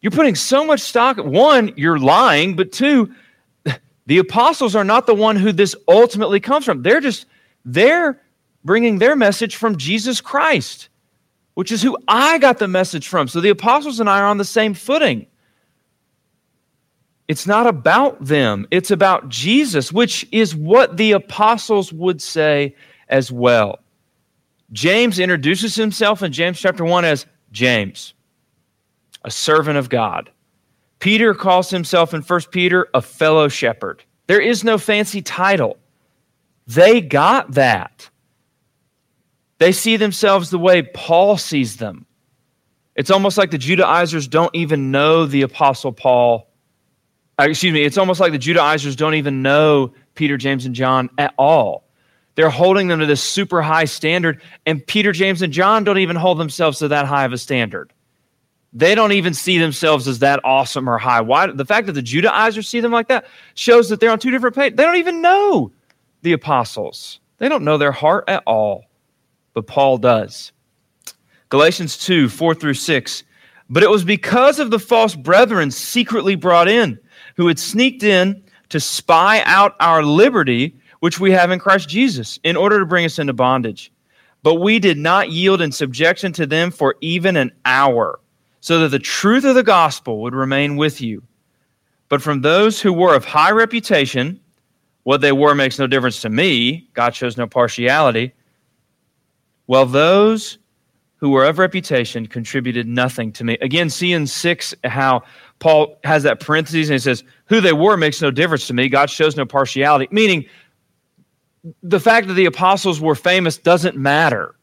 You're 0.00 0.10
putting 0.10 0.34
so 0.34 0.64
much 0.64 0.80
stock. 0.80 1.18
One, 1.18 1.72
you're 1.76 1.98
lying, 1.98 2.56
but 2.56 2.72
two, 2.72 3.14
the 4.06 4.18
apostles 4.18 4.74
are 4.74 4.84
not 4.84 5.06
the 5.06 5.14
one 5.14 5.36
who 5.36 5.52
this 5.52 5.76
ultimately 5.86 6.40
comes 6.40 6.64
from. 6.64 6.82
They're 6.82 7.00
just, 7.00 7.26
they're 7.64 8.20
bringing 8.64 8.98
their 8.98 9.14
message 9.16 9.56
from 9.56 9.76
Jesus 9.76 10.20
Christ, 10.20 10.88
which 11.54 11.70
is 11.70 11.82
who 11.82 11.96
I 12.08 12.38
got 12.38 12.58
the 12.58 12.68
message 12.68 13.08
from. 13.08 13.28
So 13.28 13.40
the 13.40 13.50
apostles 13.50 14.00
and 14.00 14.08
I 14.08 14.20
are 14.20 14.26
on 14.26 14.38
the 14.38 14.44
same 14.44 14.74
footing. 14.74 15.26
It's 17.28 17.46
not 17.46 17.68
about 17.68 18.24
them, 18.24 18.66
it's 18.72 18.90
about 18.90 19.28
Jesus, 19.28 19.92
which 19.92 20.26
is 20.32 20.56
what 20.56 20.96
the 20.96 21.12
apostles 21.12 21.92
would 21.92 22.20
say 22.20 22.74
as 23.08 23.30
well. 23.30 23.78
James 24.72 25.20
introduces 25.20 25.76
himself 25.76 26.24
in 26.24 26.32
James 26.32 26.58
chapter 26.58 26.84
1 26.84 27.04
as 27.04 27.26
James, 27.52 28.14
a 29.24 29.30
servant 29.30 29.78
of 29.78 29.88
God. 29.88 30.30
Peter 30.98 31.34
calls 31.34 31.70
himself 31.70 32.14
in 32.14 32.22
1 32.22 32.40
Peter 32.50 32.88
a 32.94 33.02
fellow 33.02 33.48
shepherd. 33.48 34.04
There 34.26 34.40
is 34.40 34.62
no 34.62 34.78
fancy 34.78 35.22
title. 35.22 35.78
They 36.66 37.00
got 37.00 37.52
that. 37.52 38.08
They 39.58 39.72
see 39.72 39.96
themselves 39.96 40.50
the 40.50 40.58
way 40.58 40.82
Paul 40.82 41.36
sees 41.36 41.76
them. 41.76 42.06
It's 42.94 43.10
almost 43.10 43.38
like 43.38 43.50
the 43.50 43.58
Judaizers 43.58 44.28
don't 44.28 44.54
even 44.54 44.90
know 44.90 45.26
the 45.26 45.42
Apostle 45.42 45.92
Paul. 45.92 46.48
Uh, 47.38 47.44
excuse 47.48 47.72
me, 47.72 47.82
it's 47.82 47.98
almost 47.98 48.20
like 48.20 48.32
the 48.32 48.38
Judaizers 48.38 48.96
don't 48.96 49.14
even 49.14 49.42
know 49.42 49.94
Peter, 50.14 50.36
James, 50.36 50.66
and 50.66 50.74
John 50.74 51.08
at 51.18 51.34
all. 51.38 51.84
They're 52.34 52.50
holding 52.50 52.88
them 52.88 53.00
to 53.00 53.06
this 53.06 53.22
super 53.22 53.62
high 53.62 53.84
standard, 53.84 54.42
and 54.66 54.86
Peter, 54.86 55.12
James, 55.12 55.42
and 55.42 55.52
John 55.52 55.84
don't 55.84 55.98
even 55.98 56.16
hold 56.16 56.38
themselves 56.38 56.78
to 56.78 56.88
that 56.88 57.06
high 57.06 57.24
of 57.24 57.32
a 57.32 57.38
standard. 57.38 57.92
They 58.72 58.94
don't 58.94 59.12
even 59.12 59.34
see 59.34 59.58
themselves 59.58 60.06
as 60.06 60.20
that 60.20 60.40
awesome 60.44 60.88
or 60.88 60.98
high. 60.98 61.20
Why? 61.20 61.48
The 61.48 61.64
fact 61.64 61.86
that 61.86 61.92
the 61.92 62.02
Judaizers 62.02 62.68
see 62.68 62.80
them 62.80 62.92
like 62.92 63.08
that 63.08 63.26
shows 63.54 63.88
that 63.88 63.98
they're 63.98 64.12
on 64.12 64.18
two 64.18 64.30
different 64.30 64.54
pages. 64.54 64.76
They 64.76 64.84
don't 64.84 64.96
even 64.96 65.20
know 65.20 65.72
the 66.22 66.32
apostles. 66.32 67.20
They 67.38 67.48
don't 67.48 67.64
know 67.64 67.78
their 67.78 67.92
heart 67.92 68.24
at 68.28 68.42
all, 68.46 68.84
but 69.54 69.66
Paul 69.66 69.98
does. 69.98 70.52
Galatians 71.48 71.98
2 71.98 72.28
4 72.28 72.54
through 72.54 72.74
6. 72.74 73.24
But 73.68 73.82
it 73.82 73.90
was 73.90 74.04
because 74.04 74.58
of 74.58 74.70
the 74.70 74.80
false 74.80 75.14
brethren 75.14 75.70
secretly 75.70 76.34
brought 76.34 76.68
in, 76.68 76.98
who 77.36 77.46
had 77.46 77.58
sneaked 77.58 78.02
in 78.02 78.42
to 78.68 78.80
spy 78.80 79.42
out 79.44 79.76
our 79.80 80.02
liberty 80.02 80.76
which 81.00 81.18
we 81.18 81.30
have 81.32 81.50
in 81.50 81.58
Christ 81.58 81.88
Jesus, 81.88 82.38
in 82.44 82.56
order 82.56 82.78
to 82.78 82.86
bring 82.86 83.04
us 83.04 83.18
into 83.18 83.32
bondage. 83.32 83.90
But 84.42 84.56
we 84.56 84.78
did 84.78 84.98
not 84.98 85.30
yield 85.30 85.60
in 85.60 85.72
subjection 85.72 86.32
to 86.34 86.46
them 86.46 86.70
for 86.70 86.94
even 87.00 87.36
an 87.36 87.52
hour, 87.64 88.20
so 88.60 88.80
that 88.80 88.88
the 88.88 88.98
truth 88.98 89.44
of 89.44 89.54
the 89.54 89.62
gospel 89.62 90.20
would 90.22 90.34
remain 90.34 90.76
with 90.76 91.00
you. 91.00 91.22
But 92.08 92.22
from 92.22 92.42
those 92.42 92.80
who 92.80 92.92
were 92.92 93.14
of 93.14 93.24
high 93.24 93.50
reputation, 93.50 94.40
what 95.04 95.20
they 95.20 95.32
were 95.32 95.54
makes 95.54 95.78
no 95.78 95.86
difference 95.86 96.20
to 96.22 96.28
me. 96.28 96.88
God 96.92 97.14
shows 97.14 97.36
no 97.36 97.46
partiality. 97.46 98.32
Well, 99.66 99.86
those 99.86 100.58
who 101.16 101.30
were 101.30 101.44
of 101.44 101.58
reputation 101.58 102.26
contributed 102.26 102.86
nothing 102.86 103.30
to 103.32 103.44
me. 103.44 103.56
Again, 103.60 103.90
see 103.90 104.12
in 104.12 104.26
6 104.26 104.74
how 104.84 105.22
Paul 105.58 105.98
has 106.04 106.22
that 106.22 106.40
parenthesis 106.40 106.88
and 106.88 106.94
he 106.94 106.98
says, 106.98 107.22
Who 107.46 107.60
they 107.60 107.72
were 107.72 107.96
makes 107.96 108.20
no 108.22 108.30
difference 108.30 108.66
to 108.68 108.74
me. 108.74 108.88
God 108.88 109.10
shows 109.10 109.36
no 109.36 109.44
partiality, 109.44 110.08
meaning 110.10 110.46
the 111.82 112.00
fact 112.00 112.26
that 112.28 112.34
the 112.34 112.46
apostles 112.46 113.00
were 113.00 113.14
famous 113.14 113.58
doesn't 113.58 113.96
matter. 113.96 114.54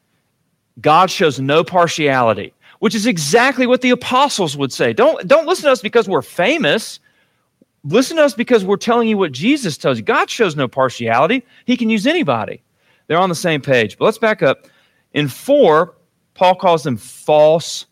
God 0.82 1.10
shows 1.10 1.40
no 1.40 1.64
partiality. 1.64 2.54
Which 2.80 2.96
is 2.96 3.06
exactly 3.06 3.68
what 3.68 3.82
the 3.82 3.90
apostles 3.90 4.56
would 4.58 4.72
say. 4.72 4.94
Don't, 4.94 5.28
don't 5.28 5.48
listen 5.48 5.66
to 5.66 5.72
us 5.72 5.82
because 5.82 6.08
we're 6.08 6.22
famous. 6.22 7.00
Listen 7.84 8.18
to 8.18 8.24
us 8.24 8.34
because 8.34 8.66
we're 8.66 8.78
telling 8.78 9.08
you 9.08 9.18
what 9.18 9.32
Jesus 9.32 9.78
tells 9.78 9.98
you. 9.98 10.04
God 10.04 10.30
shows 10.30 10.56
no 10.56 10.68
partiality, 10.68 11.46
He 11.66 11.78
can 11.78 11.90
use 11.90 12.06
anybody. 12.06 12.62
They're 13.08 13.18
on 13.18 13.30
the 13.30 13.36
same 13.36 13.62
page. 13.62 13.98
But 13.98 14.06
let's 14.06 14.18
back 14.18 14.44
up. 14.44 14.68
In 15.14 15.28
4, 15.30 15.96
Paul 16.34 16.56
calls 16.56 16.84
them 16.84 16.98
false 16.98 17.86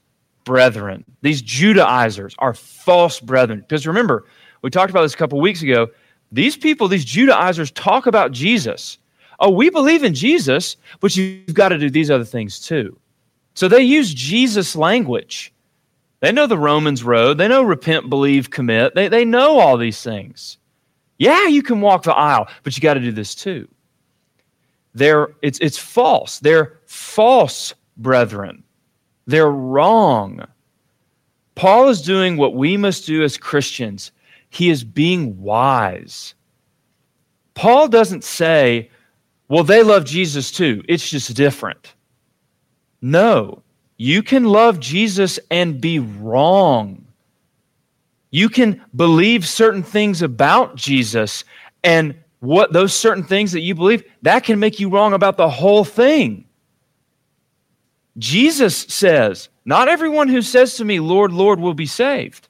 brethren. 0.44 1.04
These 1.22 1.42
Judaizers 1.42 2.36
are 2.40 2.54
false 2.54 3.20
brethren. 3.20 3.62
Because 3.62 3.88
remember, 3.88 4.26
we 4.62 4.70
talked 4.70 4.92
about 4.92 5.02
this 5.02 5.14
a 5.14 5.18
couple 5.18 5.40
weeks 5.40 5.62
ago. 5.62 5.88
These 6.32 6.58
people, 6.58 6.88
these 6.88 7.06
Judaizers, 7.06 7.72
talk 7.72 8.06
about 8.06 8.32
Jesus. 8.32 8.98
Oh, 9.40 9.50
we 9.50 9.70
believe 9.70 10.04
in 10.04 10.14
Jesus, 10.14 10.78
but 11.00 11.16
you've 11.16 11.54
got 11.54 11.70
to 11.70 11.78
do 11.78 11.90
these 11.90 12.12
other 12.12 12.26
things 12.26 12.60
too. 12.60 12.98
So 13.56 13.68
they 13.68 13.82
use 13.82 14.14
Jesus 14.14 14.76
language. 14.76 15.52
They 16.20 16.32
know 16.32 16.46
the 16.48 16.58
Romans 16.58 17.04
road. 17.04 17.38
They 17.38 17.48
know 17.48 17.64
repent, 17.64 18.10
believe, 18.10 18.50
commit. 18.50 18.96
They, 18.96 19.08
they 19.08 19.26
know 19.26 19.60
all 19.60 19.78
these 19.78 20.02
things. 20.02 20.58
Yeah, 21.18 21.48
you 21.48 21.64
can 21.64 21.82
walk 21.82 22.04
the 22.04 22.14
aisle, 22.14 22.48
but 22.64 22.76
you 22.76 22.82
got 22.82 22.96
to 22.96 23.00
do 23.00 23.12
this 23.12 23.34
too. 23.34 23.68
They're, 24.94 25.30
it's, 25.42 25.60
it's 25.60 25.78
false. 25.78 26.40
They're 26.40 26.80
false 26.86 27.74
brethren. 27.98 28.64
They're 29.28 29.52
wrong. 29.52 30.46
Paul 31.56 31.90
is 31.90 32.02
doing 32.02 32.38
what 32.38 32.56
we 32.56 32.78
must 32.78 33.06
do 33.06 33.24
as 33.24 33.38
Christians. 33.38 34.12
He 34.50 34.70
is 34.70 34.84
being 34.84 35.42
wise. 35.42 36.34
Paul 37.54 37.88
doesn't 37.88 38.24
say, 38.24 38.90
well, 39.48 39.64
they 39.64 39.84
love 39.84 40.06
Jesus 40.06 40.52
too. 40.52 40.84
It's 40.88 41.10
just 41.10 41.34
different. 41.34 41.94
No, 43.06 43.62
you 43.98 44.24
can 44.24 44.46
love 44.46 44.80
Jesus 44.80 45.40
and 45.52 45.80
be 45.80 46.00
wrong. 46.00 47.06
You 48.32 48.50
can 48.50 48.82
believe 48.96 49.48
certain 49.48 49.84
things 49.84 50.24
about 50.24 50.76
Jesus, 50.76 51.44
and 51.84 52.16
what 52.40 52.74
those 52.74 52.96
certain 52.96 53.24
things 53.24 53.52
that 53.52 53.60
you 53.60 53.76
believe, 53.76 54.04
that 54.24 54.44
can 54.44 54.60
make 54.60 54.80
you 54.80 54.90
wrong 54.90 55.14
about 55.14 55.38
the 55.38 55.48
whole 55.48 55.84
thing. 55.84 56.46
Jesus 58.18 58.76
says, 58.76 59.50
Not 59.66 59.88
everyone 59.88 60.28
who 60.28 60.42
says 60.42 60.76
to 60.78 60.84
me, 60.84 61.00
Lord, 61.00 61.32
Lord, 61.32 61.60
will 61.60 61.76
be 61.76 61.86
saved. 61.86 62.48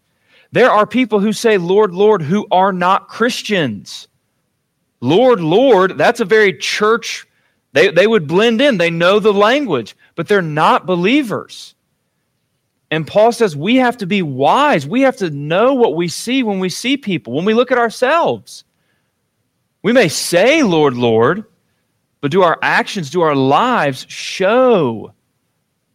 There 0.53 0.71
are 0.71 0.87
people 0.87 1.19
who 1.19 1.33
say, 1.33 1.57
Lord, 1.57 1.93
Lord, 1.93 2.21
who 2.21 2.47
are 2.49 2.71
not 2.71 3.09
Christians. 3.09 4.07
Lord, 5.01 5.41
Lord, 5.41 5.97
that's 5.97 6.21
a 6.21 6.25
very 6.25 6.57
church, 6.57 7.27
they, 7.73 7.91
they 7.91 8.07
would 8.07 8.25
blend 8.25 8.61
in. 8.61 8.77
They 8.77 8.89
know 8.89 9.19
the 9.19 9.33
language, 9.33 9.97
but 10.15 10.27
they're 10.27 10.41
not 10.41 10.85
believers. 10.85 11.75
And 12.91 13.05
Paul 13.05 13.31
says 13.31 13.55
we 13.55 13.75
have 13.77 13.97
to 13.97 14.05
be 14.05 14.21
wise. 14.21 14.87
We 14.87 15.01
have 15.01 15.17
to 15.17 15.29
know 15.29 15.73
what 15.73 15.95
we 15.95 16.07
see 16.07 16.43
when 16.43 16.59
we 16.59 16.69
see 16.69 16.97
people, 16.97 17.33
when 17.33 17.45
we 17.45 17.53
look 17.53 17.71
at 17.71 17.77
ourselves. 17.77 18.63
We 19.81 19.93
may 19.93 20.07
say, 20.07 20.63
Lord, 20.63 20.95
Lord, 20.95 21.43
but 22.21 22.31
do 22.31 22.41
our 22.41 22.57
actions, 22.61 23.09
do 23.09 23.21
our 23.21 23.35
lives 23.35 24.05
show, 24.09 25.13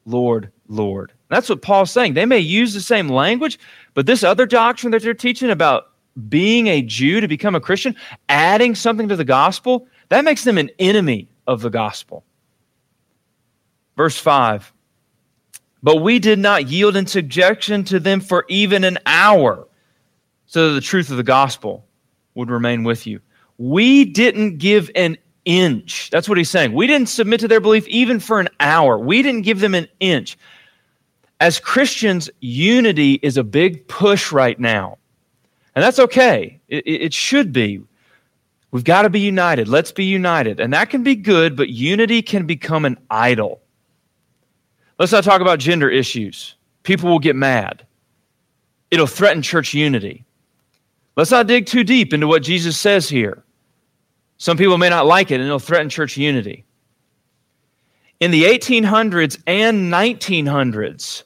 Lord, 0.04 0.52
Lord? 0.68 1.12
That's 1.28 1.48
what 1.48 1.62
Paul's 1.62 1.90
saying. 1.90 2.14
They 2.14 2.26
may 2.26 2.38
use 2.38 2.74
the 2.74 2.80
same 2.80 3.08
language, 3.08 3.58
but 3.94 4.06
this 4.06 4.22
other 4.22 4.46
doctrine 4.46 4.90
that 4.92 5.02
they're 5.02 5.14
teaching 5.14 5.50
about 5.50 5.90
being 6.28 6.66
a 6.66 6.82
Jew 6.82 7.20
to 7.20 7.28
become 7.28 7.54
a 7.54 7.60
Christian, 7.60 7.96
adding 8.28 8.74
something 8.74 9.08
to 9.08 9.16
the 9.16 9.24
gospel, 9.24 9.86
that 10.08 10.24
makes 10.24 10.44
them 10.44 10.58
an 10.58 10.70
enemy 10.78 11.28
of 11.46 11.62
the 11.62 11.70
gospel. 11.70 12.24
Verse 14.00 14.16
5 14.16 14.72
But 15.82 15.96
we 15.96 16.18
did 16.18 16.38
not 16.38 16.68
yield 16.68 16.96
in 16.96 17.06
subjection 17.06 17.84
to 17.84 18.00
them 18.00 18.22
for 18.22 18.46
even 18.48 18.82
an 18.82 18.96
hour, 19.04 19.68
so 20.46 20.68
that 20.68 20.74
the 20.74 20.80
truth 20.80 21.10
of 21.10 21.18
the 21.18 21.22
gospel 21.22 21.84
would 22.34 22.48
remain 22.48 22.82
with 22.82 23.06
you. 23.06 23.20
We 23.58 24.06
didn't 24.06 24.56
give 24.56 24.90
an 24.94 25.18
inch. 25.44 26.08
That's 26.08 26.30
what 26.30 26.38
he's 26.38 26.48
saying. 26.48 26.72
We 26.72 26.86
didn't 26.86 27.10
submit 27.10 27.40
to 27.40 27.48
their 27.48 27.60
belief 27.60 27.86
even 27.88 28.20
for 28.20 28.40
an 28.40 28.48
hour. 28.58 28.96
We 28.96 29.20
didn't 29.20 29.42
give 29.42 29.60
them 29.60 29.74
an 29.74 29.86
inch. 30.00 30.38
As 31.40 31.60
Christians, 31.60 32.30
unity 32.40 33.20
is 33.22 33.36
a 33.36 33.44
big 33.44 33.86
push 33.86 34.32
right 34.32 34.58
now. 34.58 34.96
And 35.74 35.84
that's 35.84 35.98
okay. 35.98 36.58
It, 36.68 36.86
it 36.86 37.12
should 37.12 37.52
be. 37.52 37.82
We've 38.70 38.82
got 38.82 39.02
to 39.02 39.10
be 39.10 39.20
united. 39.20 39.68
Let's 39.68 39.92
be 39.92 40.06
united. 40.06 40.58
And 40.58 40.72
that 40.72 40.88
can 40.88 41.02
be 41.02 41.16
good, 41.16 41.54
but 41.54 41.68
unity 41.68 42.22
can 42.22 42.46
become 42.46 42.86
an 42.86 42.96
idol. 43.10 43.60
Let's 45.00 45.12
not 45.12 45.24
talk 45.24 45.40
about 45.40 45.58
gender 45.58 45.88
issues. 45.88 46.56
People 46.82 47.08
will 47.08 47.18
get 47.18 47.34
mad. 47.34 47.86
It'll 48.90 49.06
threaten 49.06 49.40
church 49.40 49.72
unity. 49.72 50.26
Let's 51.16 51.30
not 51.30 51.46
dig 51.46 51.64
too 51.64 51.84
deep 51.84 52.12
into 52.12 52.26
what 52.26 52.42
Jesus 52.42 52.78
says 52.78 53.08
here. 53.08 53.42
Some 54.36 54.58
people 54.58 54.76
may 54.76 54.90
not 54.90 55.06
like 55.06 55.30
it, 55.30 55.36
and 55.36 55.44
it'll 55.44 55.58
threaten 55.58 55.88
church 55.88 56.18
unity. 56.18 56.66
In 58.20 58.30
the 58.30 58.44
1800s 58.44 59.42
and 59.46 59.90
1900s, 59.90 61.22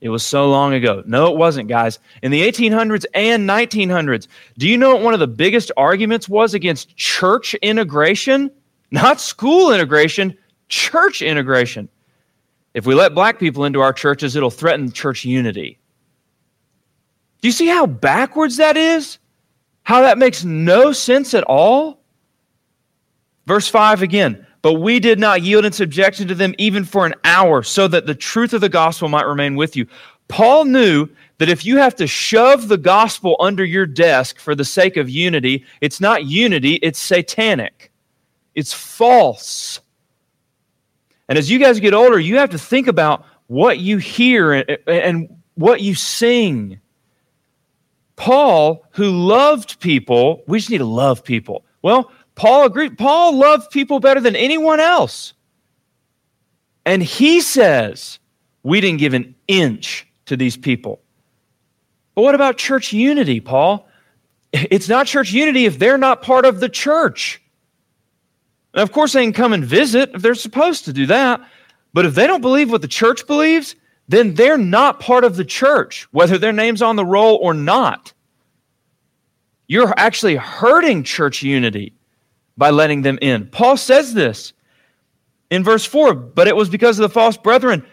it 0.00 0.08
was 0.08 0.24
so 0.24 0.48
long 0.48 0.74
ago. 0.74 1.02
No, 1.04 1.26
it 1.26 1.36
wasn't, 1.36 1.68
guys. 1.68 1.98
In 2.22 2.30
the 2.30 2.42
1800s 2.42 3.06
and 3.12 3.48
1900s, 3.48 4.28
do 4.56 4.68
you 4.68 4.78
know 4.78 4.94
what 4.94 5.02
one 5.02 5.14
of 5.14 5.20
the 5.20 5.26
biggest 5.26 5.72
arguments 5.76 6.28
was 6.28 6.54
against 6.54 6.96
church 6.96 7.54
integration? 7.54 8.52
Not 8.92 9.20
school 9.20 9.72
integration, 9.72 10.38
church 10.68 11.22
integration. 11.22 11.88
If 12.76 12.84
we 12.84 12.94
let 12.94 13.14
black 13.14 13.38
people 13.38 13.64
into 13.64 13.80
our 13.80 13.94
churches, 13.94 14.36
it'll 14.36 14.50
threaten 14.50 14.92
church 14.92 15.24
unity. 15.24 15.78
Do 17.40 17.48
you 17.48 17.52
see 17.52 17.68
how 17.68 17.86
backwards 17.86 18.58
that 18.58 18.76
is? 18.76 19.18
How 19.84 20.02
that 20.02 20.18
makes 20.18 20.44
no 20.44 20.92
sense 20.92 21.32
at 21.32 21.42
all? 21.44 22.02
Verse 23.46 23.66
5 23.66 24.02
again. 24.02 24.46
But 24.60 24.74
we 24.74 25.00
did 25.00 25.18
not 25.18 25.40
yield 25.40 25.64
in 25.64 25.72
subjection 25.72 26.28
to 26.28 26.34
them 26.34 26.54
even 26.58 26.84
for 26.84 27.06
an 27.06 27.14
hour, 27.24 27.62
so 27.62 27.88
that 27.88 28.04
the 28.04 28.14
truth 28.14 28.52
of 28.52 28.60
the 28.60 28.68
gospel 28.68 29.08
might 29.08 29.26
remain 29.26 29.56
with 29.56 29.74
you. 29.74 29.86
Paul 30.28 30.66
knew 30.66 31.08
that 31.38 31.48
if 31.48 31.64
you 31.64 31.78
have 31.78 31.96
to 31.96 32.06
shove 32.06 32.68
the 32.68 32.76
gospel 32.76 33.36
under 33.40 33.64
your 33.64 33.86
desk 33.86 34.38
for 34.38 34.54
the 34.54 34.66
sake 34.66 34.98
of 34.98 35.08
unity, 35.08 35.64
it's 35.80 35.98
not 35.98 36.26
unity, 36.26 36.74
it's 36.82 36.98
satanic. 36.98 37.90
It's 38.54 38.74
false. 38.74 39.80
And 41.28 41.38
as 41.38 41.50
you 41.50 41.58
guys 41.58 41.80
get 41.80 41.94
older, 41.94 42.18
you 42.18 42.38
have 42.38 42.50
to 42.50 42.58
think 42.58 42.86
about 42.86 43.24
what 43.46 43.78
you 43.78 43.98
hear 43.98 44.52
and, 44.86 45.28
what 45.54 45.80
you 45.80 45.94
sing. 45.94 46.80
Paul, 48.16 48.84
who 48.90 49.10
loved 49.10 49.80
people, 49.80 50.42
we 50.46 50.58
just 50.58 50.70
need 50.70 50.78
to 50.78 50.84
love 50.84 51.24
people. 51.24 51.64
Well, 51.82 52.10
Paul 52.34 52.66
agreed. 52.66 52.98
Paul 52.98 53.36
loved 53.36 53.70
people 53.70 53.98
better 53.98 54.20
than 54.20 54.36
anyone 54.36 54.80
else. 54.80 55.32
And 56.84 57.02
he 57.02 57.40
says, 57.40 58.18
we 58.62 58.80
didn't 58.80 59.00
give 59.00 59.14
an 59.14 59.34
inch 59.48 60.06
to 60.26 60.36
these 60.36 60.56
people. 60.56 61.00
But 62.14 62.22
what 62.22 62.34
about 62.34 62.58
church 62.58 62.92
unity, 62.92 63.40
Paul? 63.40 63.88
It's 64.52 64.88
not 64.88 65.06
church 65.06 65.32
unity 65.32 65.66
if 65.66 65.78
they're 65.78 65.98
not 65.98 66.22
part 66.22 66.44
of 66.44 66.60
the 66.60 66.68
church. 66.68 67.42
And 68.76 68.82
of 68.82 68.92
course, 68.92 69.14
they 69.14 69.24
can 69.24 69.32
come 69.32 69.54
and 69.54 69.64
visit 69.64 70.10
if 70.14 70.20
they're 70.22 70.34
supposed 70.34 70.84
to 70.84 70.92
do 70.92 71.06
that. 71.06 71.40
But 71.94 72.04
if 72.04 72.14
they 72.14 72.26
don't 72.26 72.42
believe 72.42 72.70
what 72.70 72.82
the 72.82 72.88
church 72.88 73.26
believes, 73.26 73.74
then 74.06 74.34
they're 74.34 74.58
not 74.58 75.00
part 75.00 75.24
of 75.24 75.36
the 75.36 75.46
church, 75.46 76.06
whether 76.12 76.36
their 76.36 76.52
name's 76.52 76.82
on 76.82 76.94
the 76.94 77.04
roll 77.04 77.36
or 77.36 77.54
not. 77.54 78.12
You're 79.66 79.94
actually 79.96 80.36
hurting 80.36 81.04
church 81.04 81.42
unity 81.42 81.94
by 82.58 82.70
letting 82.70 83.00
them 83.00 83.18
in. 83.22 83.46
Paul 83.46 83.78
says 83.78 84.12
this 84.12 84.52
in 85.50 85.64
verse 85.64 85.84
4 85.84 86.14
but 86.14 86.46
it 86.46 86.54
was 86.54 86.68
because 86.68 86.98
of 86.98 87.02
the 87.02 87.08
false 87.08 87.36
brethren 87.36 87.84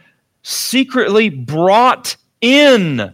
secretly 0.44 1.30
brought 1.30 2.16
in 2.42 3.13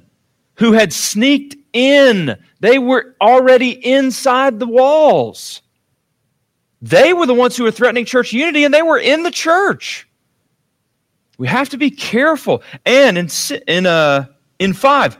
who 0.55 0.73
had 0.73 0.91
sneaked 0.91 1.55
in. 1.71 2.35
They 2.59 2.79
were 2.79 3.15
already 3.21 3.71
inside 3.85 4.59
the 4.59 4.67
walls. 4.67 5.61
They 6.81 7.13
were 7.13 7.25
the 7.25 7.33
ones 7.33 7.57
who 7.57 7.63
were 7.63 7.71
threatening 7.71 8.05
church 8.05 8.31
unity, 8.31 8.63
and 8.63 8.73
they 8.73 8.81
were 8.81 8.99
in 8.99 9.23
the 9.23 9.31
church. 9.31 10.07
We 11.37 11.47
have 11.47 11.69
to 11.69 11.77
be 11.77 11.91
careful. 11.91 12.63
And 12.85 13.17
in, 13.17 13.29
in, 13.67 13.85
uh, 13.85 14.25
in 14.59 14.73
5, 14.73 15.17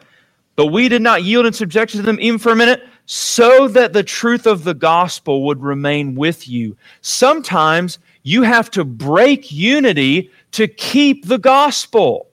but 0.55 0.67
we 0.67 0.89
did 0.89 1.01
not 1.01 1.23
yield 1.23 1.45
in 1.45 1.53
subjection 1.53 1.99
to 1.99 2.05
them 2.05 2.17
even 2.19 2.39
for 2.39 2.51
a 2.51 2.55
minute, 2.55 2.83
so 3.05 3.67
that 3.69 3.93
the 3.93 4.03
truth 4.03 4.45
of 4.45 4.63
the 4.63 4.73
gospel 4.73 5.45
would 5.45 5.61
remain 5.61 6.15
with 6.15 6.47
you. 6.47 6.77
Sometimes 7.01 7.97
you 8.23 8.43
have 8.43 8.69
to 8.71 8.83
break 8.85 9.51
unity 9.51 10.29
to 10.51 10.67
keep 10.67 11.25
the 11.25 11.37
gospel. 11.37 12.27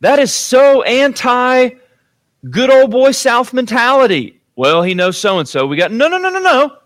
That 0.00 0.18
is 0.18 0.32
so 0.32 0.82
anti 0.82 1.70
good 2.50 2.70
old 2.70 2.90
boy 2.90 3.12
South 3.12 3.52
mentality. 3.52 4.40
Well, 4.56 4.82
he 4.82 4.94
knows 4.94 5.16
so 5.16 5.38
and 5.38 5.48
so. 5.48 5.66
We 5.66 5.76
got 5.76 5.92
no, 5.92 6.08
no, 6.08 6.18
no, 6.18 6.28
no, 6.28 6.40
no. 6.40 6.76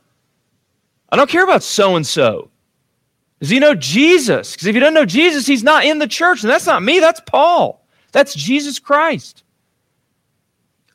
I 1.14 1.16
don't 1.16 1.30
care 1.30 1.44
about 1.44 1.62
so 1.62 1.94
and 1.94 2.04
so. 2.04 2.50
Does 3.38 3.49
he 3.49 3.61
know 3.61 3.76
Jesus? 3.76 4.50
Because 4.50 4.66
if 4.66 4.75
he 4.75 4.80
doesn't 4.80 4.94
know 4.94 5.04
Jesus, 5.04 5.47
he's 5.47 5.62
not 5.62 5.85
in 5.85 6.00
the 6.00 6.09
church. 6.09 6.42
And 6.42 6.50
that's 6.50 6.66
not 6.66 6.83
me, 6.83 6.99
that's 6.99 7.21
Paul. 7.25 7.87
That's 8.11 8.35
Jesus 8.35 8.80
Christ. 8.80 9.44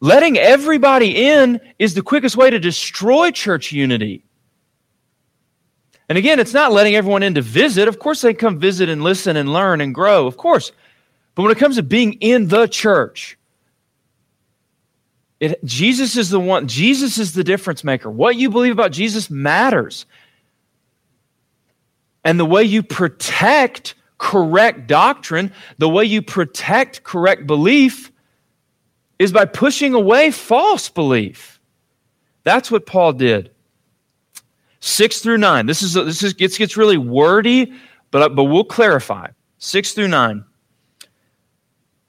Letting 0.01 0.37
everybody 0.37 1.29
in 1.29 1.61
is 1.79 1.93
the 1.93 2.01
quickest 2.01 2.35
way 2.35 2.49
to 2.49 2.59
destroy 2.59 3.31
church 3.31 3.71
unity. 3.71 4.25
And 6.09 6.17
again, 6.17 6.37
it's 6.37 6.53
not 6.53 6.73
letting 6.73 6.95
everyone 6.95 7.23
in 7.23 7.35
to 7.35 7.41
visit. 7.41 7.87
Of 7.87 7.99
course, 7.99 8.19
they 8.19 8.33
come 8.33 8.59
visit 8.59 8.89
and 8.89 9.01
listen 9.01 9.37
and 9.37 9.53
learn 9.53 9.79
and 9.79 9.95
grow, 9.95 10.27
of 10.27 10.35
course. 10.35 10.73
But 11.33 11.43
when 11.43 11.51
it 11.53 11.59
comes 11.59 11.77
to 11.77 11.83
being 11.83 12.15
in 12.15 12.49
the 12.49 12.67
church, 12.67 13.37
it, 15.39 15.63
Jesus 15.63 16.17
is 16.17 16.29
the 16.29 16.39
one, 16.39 16.67
Jesus 16.67 17.17
is 17.17 17.33
the 17.33 17.43
difference 17.43 17.83
maker. 17.83 18.09
What 18.09 18.35
you 18.35 18.49
believe 18.49 18.73
about 18.73 18.91
Jesus 18.91 19.29
matters. 19.29 20.05
And 22.23 22.39
the 22.39 22.45
way 22.45 22.63
you 22.63 22.83
protect 22.83 23.95
correct 24.17 24.87
doctrine, 24.87 25.53
the 25.77 25.87
way 25.87 26.03
you 26.03 26.21
protect 26.21 27.03
correct 27.03 27.47
belief, 27.47 28.11
is 29.17 29.31
by 29.31 29.45
pushing 29.45 29.93
away 29.93 30.31
false 30.31 30.89
belief. 30.89 31.59
That's 32.43 32.69
what 32.69 32.85
Paul 32.85 33.13
did. 33.13 33.51
Six 34.81 35.19
through 35.19 35.37
nine. 35.37 35.65
This 35.65 35.81
is 35.81 35.93
this 35.93 36.23
is 36.23 36.33
gets 36.33 36.57
gets 36.57 36.77
really 36.77 36.97
wordy, 36.97 37.73
but 38.11 38.35
but 38.35 38.45
we'll 38.45 38.63
clarify. 38.63 39.27
Six 39.57 39.93
through 39.93 40.07
nine. 40.07 40.45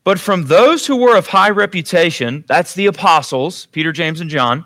But 0.02 0.19
from 0.19 0.47
those 0.47 0.87
who 0.87 0.97
were 0.97 1.16
of 1.16 1.26
high 1.26 1.50
reputation, 1.50 2.45
that's 2.49 2.75
the 2.75 2.87
apostles, 2.87 3.66
Peter, 3.66 3.92
James, 3.92 4.21
and 4.21 4.30
John, 4.30 4.64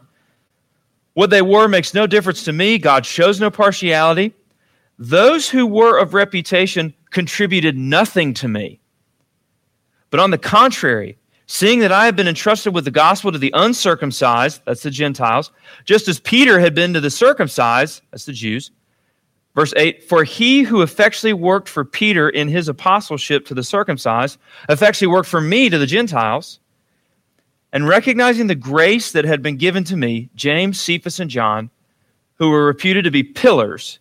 what 1.14 1.31
they 1.31 1.43
were 1.43 1.69
makes 1.69 1.95
no 1.95 2.07
difference 2.07 2.45
to 2.45 2.53
me. 2.53 2.79
God 2.79 3.07
shows 3.07 3.41
no 3.41 3.50
partiality. 3.50 4.35
Those 4.99 5.49
who 5.49 5.67
were 5.67 5.99
of 5.99 6.14
reputation 6.14 6.95
contributed 7.11 7.76
nothing 7.76 8.35
to 8.35 8.49
me. 8.49 8.81
But 10.11 10.21
on 10.21 10.31
the 10.31 10.38
contrary, 10.38 11.19
seeing 11.47 11.81
that 11.81 11.93
I 11.93 12.07
have 12.07 12.17
been 12.17 12.29
entrusted 12.29 12.75
with 12.75 12.85
the 12.85 12.91
gospel 12.91 13.33
to 13.33 13.38
the 13.38 13.53
uncircumcised, 13.55 14.62
that's 14.64 14.83
the 14.83 14.91
Gentiles, 14.91 15.50
just 15.85 16.07
as 16.07 16.21
Peter 16.21 16.61
had 16.61 16.75
been 16.75 16.95
to 16.95 17.00
the 17.00 17.11
circumcised, 17.11 18.03
that's 18.11 18.25
the 18.25 18.33
Jews. 18.33 18.71
Verse 19.54 19.73
8 19.76 20.04
For 20.04 20.25
he 20.25 20.62
who 20.62 20.82
effectually 20.82 21.32
worked 21.32 21.68
for 21.68 21.84
Peter 21.84 22.28
in 22.28 22.49
his 22.49 22.68
apostleship 22.68 23.46
to 23.46 23.54
the 23.54 23.62
circumcised, 23.62 24.38
effectually 24.68 25.08
worked 25.08 25.28
for 25.28 25.40
me 25.40 25.68
to 25.68 25.78
the 25.78 25.87
Gentiles. 25.87 26.61
And 27.73 27.88
recognizing 27.88 28.46
the 28.46 28.54
grace 28.54 29.11
that 29.12 29.25
had 29.25 29.42
been 29.42 29.56
given 29.56 29.82
to 29.84 29.96
me, 29.96 30.30
James, 30.37 30.80
Cephas, 30.80 31.18
and 31.18 31.28
John, 31.28 31.70
who 32.34 32.50
were 32.50 32.66
reputed 32.66 33.02
to 33.04 33.11
be 33.11 33.25
pillars, 33.25 33.99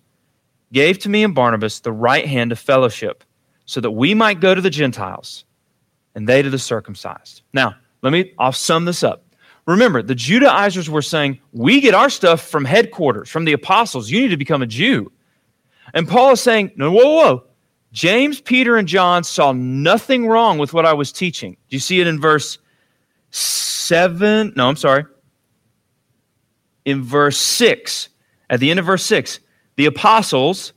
gave 0.74 1.00
to 1.00 1.10
me 1.10 1.24
and 1.24 1.34
Barnabas 1.34 1.80
the 1.80 1.92
right 1.92 2.28
hand 2.28 2.52
of 2.52 2.60
fellowship, 2.60 3.24
so 3.66 3.82
that 3.82 3.92
we 3.92 4.14
might 4.14 4.40
go 4.40 4.54
to 4.54 4.62
the 4.62 4.70
Gentiles 4.70 5.46
and 6.14 6.30
they 6.30 6.44
to 6.44 6.52
the 6.52 6.60
circumcised. 6.60 7.42
Now, 7.54 7.76
let 8.04 8.14
me, 8.14 8.34
I'll 8.38 8.52
sum 8.52 8.86
this 8.86 9.02
up. 9.02 9.26
Remember, 9.66 10.04
the 10.04 10.14
Judaizers 10.14 10.90
were 10.90 11.02
saying, 11.02 11.40
We 11.52 11.80
get 11.80 11.94
our 11.94 12.10
stuff 12.10 12.42
from 12.42 12.66
headquarters, 12.66 13.30
from 13.30 13.46
the 13.46 13.54
apostles. 13.54 14.12
You 14.12 14.22
need 14.22 14.28
to 14.30 14.38
become 14.38 14.62
a 14.62 14.68
Jew. 14.68 15.12
And 15.94 16.08
Paul 16.08 16.32
is 16.32 16.42
saying, 16.42 16.72
No, 16.76 16.92
whoa, 16.92 17.16
whoa. 17.16 17.44
James, 17.92 18.42
Peter, 18.42 18.76
and 18.76 18.88
John 18.88 19.24
saw 19.24 19.52
nothing 19.52 20.28
wrong 20.28 20.58
with 20.58 20.74
what 20.74 20.86
I 20.86 20.94
was 20.94 21.12
teaching. 21.12 21.52
Do 21.70 21.76
you 21.76 21.80
see 21.80 22.02
it 22.02 22.08
in 22.08 22.20
verse 22.20 22.58
7? 23.30 24.54
No, 24.56 24.68
I'm 24.68 24.76
sorry. 24.76 25.06
In 26.86 27.04
verse 27.04 27.38
6, 27.38 28.10
at 28.50 28.60
the 28.60 28.72
end 28.72 28.80
of 28.80 28.86
verse 28.88 29.04
6, 29.06 29.40
the 29.76 29.86
apostles 29.86 30.74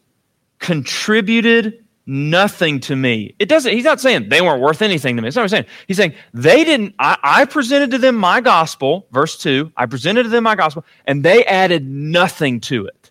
contributed 0.58 1.84
nothing 2.06 2.80
to 2.80 2.94
me. 2.94 3.34
It 3.38 3.48
doesn't, 3.48 3.72
he's 3.72 3.84
not 3.84 4.00
saying 4.00 4.28
they 4.28 4.40
weren't 4.40 4.60
worth 4.60 4.82
anything 4.82 5.16
to 5.16 5.22
me. 5.22 5.26
That's 5.26 5.36
not 5.36 5.42
what 5.42 5.44
he's 5.46 5.50
saying. 5.50 5.66
He's 5.88 5.96
saying 5.96 6.14
they 6.32 6.64
didn't, 6.64 6.94
I, 6.98 7.18
I, 7.22 7.44
presented 7.46 7.90
to 7.92 7.98
them 7.98 8.14
my 8.14 8.40
gospel, 8.40 9.06
verse 9.10 9.36
2, 9.38 9.72
I 9.76 9.86
presented 9.86 10.24
to 10.24 10.28
them 10.28 10.44
my 10.44 10.54
gospel, 10.54 10.84
and 11.06 11.24
they 11.24 11.44
added 11.46 11.86
nothing 11.86 12.60
to 12.60 12.86
it. 12.86 13.05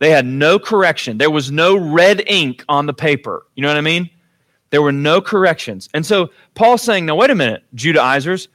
They 0.00 0.10
had 0.10 0.26
no 0.26 0.58
correction. 0.58 1.18
There 1.18 1.30
was 1.30 1.52
no 1.52 1.76
red 1.76 2.24
ink 2.26 2.64
on 2.68 2.86
the 2.86 2.94
paper. 2.94 3.46
You 3.54 3.62
know 3.62 3.68
what 3.68 3.76
I 3.76 3.82
mean? 3.82 4.10
There 4.70 4.82
were 4.82 4.92
no 4.92 5.20
corrections. 5.20 5.88
And 5.94 6.04
so 6.04 6.30
Paul's 6.54 6.82
saying, 6.82 7.06
now 7.06 7.16
wait 7.16 7.30
a 7.30 7.34
minute, 7.34 7.62
Judaizers, 7.74 8.48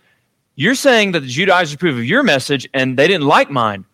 you're 0.55 0.75
saying 0.75 1.11
that 1.11 1.19
the 1.19 1.27
Judaizers 1.27 1.75
approve 1.75 1.97
of 1.97 2.05
your 2.05 2.23
message 2.23 2.67
and 2.73 2.97
they 2.97 3.07
didn't 3.07 3.27
like 3.27 3.51
mine. 3.51 3.85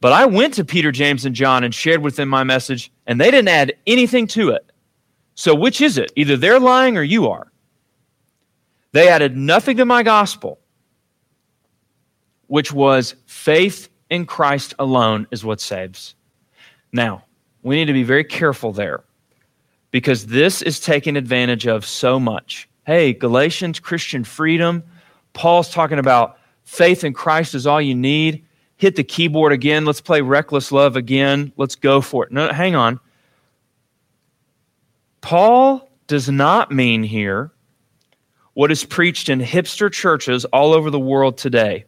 But 0.00 0.12
I 0.12 0.24
went 0.24 0.54
to 0.54 0.64
Peter, 0.64 0.92
James, 0.92 1.26
and 1.26 1.34
John 1.34 1.64
and 1.64 1.74
shared 1.74 2.00
with 2.00 2.16
them 2.16 2.28
my 2.28 2.44
message, 2.44 2.90
and 3.06 3.20
they 3.20 3.30
didn't 3.30 3.48
add 3.48 3.74
anything 3.86 4.26
to 4.28 4.50
it. 4.50 4.70
So 5.34 5.54
which 5.54 5.80
is 5.80 5.98
it? 5.98 6.12
Either 6.16 6.36
they're 6.36 6.60
lying 6.60 6.96
or 6.96 7.02
you 7.02 7.28
are. 7.28 7.50
They 8.92 9.08
added 9.08 9.36
nothing 9.36 9.76
to 9.78 9.84
my 9.84 10.02
gospel, 10.02 10.58
which 12.46 12.72
was 12.72 13.14
faith 13.26 13.88
in 14.10 14.26
Christ 14.26 14.74
alone 14.78 15.26
is 15.30 15.44
what 15.44 15.60
saves. 15.60 16.14
Now, 16.92 17.24
we 17.62 17.76
need 17.76 17.86
to 17.86 17.92
be 17.92 18.02
very 18.02 18.24
careful 18.24 18.72
there 18.72 19.04
because 19.90 20.26
this 20.26 20.62
is 20.62 20.80
taken 20.80 21.16
advantage 21.16 21.66
of 21.66 21.84
so 21.84 22.18
much. 22.18 22.68
Hey, 22.86 23.12
Galatians, 23.12 23.80
Christian 23.80 24.24
freedom. 24.24 24.82
Paul's 25.32 25.70
talking 25.70 25.98
about 25.98 26.38
faith 26.64 27.04
in 27.04 27.12
Christ 27.12 27.54
is 27.54 27.66
all 27.66 27.80
you 27.80 27.94
need 27.94 28.44
hit 28.80 28.96
the 28.96 29.04
keyboard 29.04 29.52
again. 29.52 29.84
Let's 29.84 30.00
play 30.00 30.22
Reckless 30.22 30.72
Love 30.72 30.96
again. 30.96 31.52
Let's 31.58 31.76
go 31.76 32.00
for 32.00 32.24
it. 32.24 32.32
No, 32.32 32.50
hang 32.50 32.74
on. 32.74 32.98
Paul 35.20 35.86
does 36.06 36.30
not 36.30 36.72
mean 36.72 37.02
here 37.02 37.52
what 38.54 38.72
is 38.72 38.82
preached 38.82 39.28
in 39.28 39.38
hipster 39.38 39.92
churches 39.92 40.46
all 40.46 40.72
over 40.72 40.90
the 40.90 40.98
world 40.98 41.36
today, 41.36 41.84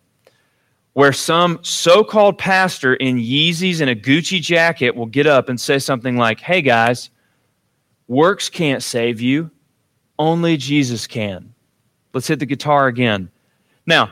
where 0.94 1.12
some 1.12 1.58
so 1.62 2.04
called 2.04 2.38
pastor 2.38 2.94
in 2.94 3.16
Yeezys 3.16 3.80
and 3.80 3.88
a 3.88 3.96
Gucci 3.96 4.40
jacket 4.40 4.94
will 4.94 5.06
get 5.06 5.26
up 5.26 5.48
and 5.48 5.60
say 5.60 5.78
something 5.78 6.16
like, 6.16 6.40
Hey 6.40 6.62
guys, 6.62 7.10
works 8.08 8.48
can't 8.48 8.82
save 8.82 9.20
you, 9.20 9.50
only 10.18 10.56
Jesus 10.56 11.06
can. 11.06 11.54
Let's 12.12 12.26
hit 12.26 12.38
the 12.38 12.46
guitar 12.46 12.88
again. 12.88 13.30
Now, 13.86 14.10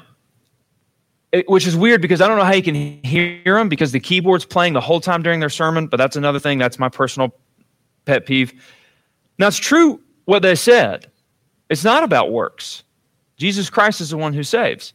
it, 1.32 1.48
which 1.48 1.66
is 1.66 1.76
weird 1.76 2.02
because 2.02 2.20
I 2.20 2.28
don't 2.28 2.38
know 2.38 2.44
how 2.44 2.54
you 2.54 2.62
can 2.62 2.74
hear 3.04 3.40
them 3.44 3.68
because 3.68 3.92
the 3.92 4.00
keyboard's 4.00 4.44
playing 4.44 4.72
the 4.72 4.80
whole 4.80 5.00
time 5.00 5.22
during 5.22 5.38
their 5.38 5.50
sermon, 5.50 5.86
but 5.86 5.96
that's 5.96 6.16
another 6.16 6.40
thing. 6.40 6.58
That's 6.58 6.78
my 6.78 6.88
personal 6.88 7.34
pet 8.04 8.26
peeve. 8.26 8.52
Now, 9.38 9.46
it's 9.46 9.58
true 9.58 10.00
what 10.24 10.42
they 10.42 10.54
said. 10.54 11.10
It's 11.68 11.84
not 11.84 12.02
about 12.02 12.32
works. 12.32 12.82
Jesus 13.36 13.70
Christ 13.70 14.00
is 14.00 14.10
the 14.10 14.16
one 14.16 14.32
who 14.32 14.42
saves. 14.42 14.92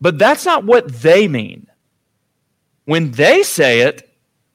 But 0.00 0.18
that's 0.18 0.44
not 0.44 0.64
what 0.64 0.88
they 0.88 1.28
mean. 1.28 1.66
When 2.84 3.10
they 3.10 3.42
say 3.42 3.80
it, 3.80 4.08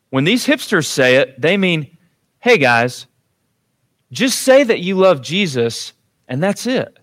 when 0.10 0.24
these 0.24 0.46
hipsters 0.46 0.86
say 0.86 1.18
it, 1.18 1.40
they 1.40 1.58
mean, 1.58 1.98
hey 2.40 2.58
guys, 2.58 3.08
just 4.12 4.42
say 4.42 4.64
that 4.64 4.80
you 4.80 4.96
love 4.96 5.22
Jesus 5.22 5.94
and 6.28 6.42
that's 6.42 6.66
it. 6.66 6.98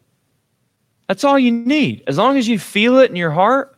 That's 1.08 1.24
all 1.24 1.38
you 1.38 1.50
need. 1.50 2.04
As 2.06 2.18
long 2.18 2.36
as 2.36 2.46
you 2.46 2.58
feel 2.58 2.98
it 2.98 3.10
in 3.10 3.16
your 3.16 3.32
heart, 3.32 3.76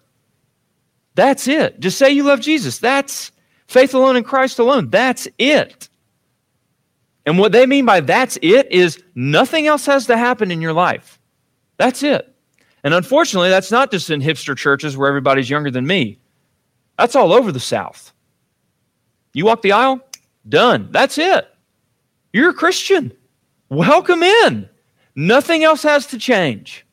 that's 1.14 1.48
it. 1.48 1.80
Just 1.80 1.98
say 1.98 2.10
you 2.10 2.24
love 2.24 2.40
Jesus. 2.40 2.78
That's 2.78 3.32
faith 3.66 3.94
alone 3.94 4.16
in 4.16 4.24
Christ 4.24 4.58
alone. 4.58 4.90
That's 4.90 5.28
it. 5.38 5.88
And 7.24 7.38
what 7.38 7.52
they 7.52 7.66
mean 7.66 7.84
by 7.84 8.00
that's 8.00 8.38
it 8.42 8.70
is 8.70 9.02
nothing 9.14 9.66
else 9.66 9.86
has 9.86 10.06
to 10.06 10.16
happen 10.16 10.50
in 10.50 10.60
your 10.60 10.72
life. 10.72 11.18
That's 11.76 12.02
it. 12.02 12.31
And 12.84 12.94
unfortunately, 12.94 13.48
that's 13.48 13.70
not 13.70 13.90
just 13.90 14.10
in 14.10 14.20
hipster 14.20 14.56
churches 14.56 14.96
where 14.96 15.08
everybody's 15.08 15.50
younger 15.50 15.70
than 15.70 15.86
me. 15.86 16.18
That's 16.98 17.16
all 17.16 17.32
over 17.32 17.52
the 17.52 17.60
South. 17.60 18.12
You 19.34 19.46
walk 19.46 19.62
the 19.62 19.72
aisle, 19.72 20.00
done. 20.48 20.88
That's 20.90 21.18
it. 21.18 21.48
You're 22.32 22.50
a 22.50 22.54
Christian. 22.54 23.12
Welcome 23.68 24.22
in. 24.22 24.68
Nothing 25.14 25.64
else 25.64 25.82
has 25.82 26.06
to 26.08 26.18
change. 26.18 26.84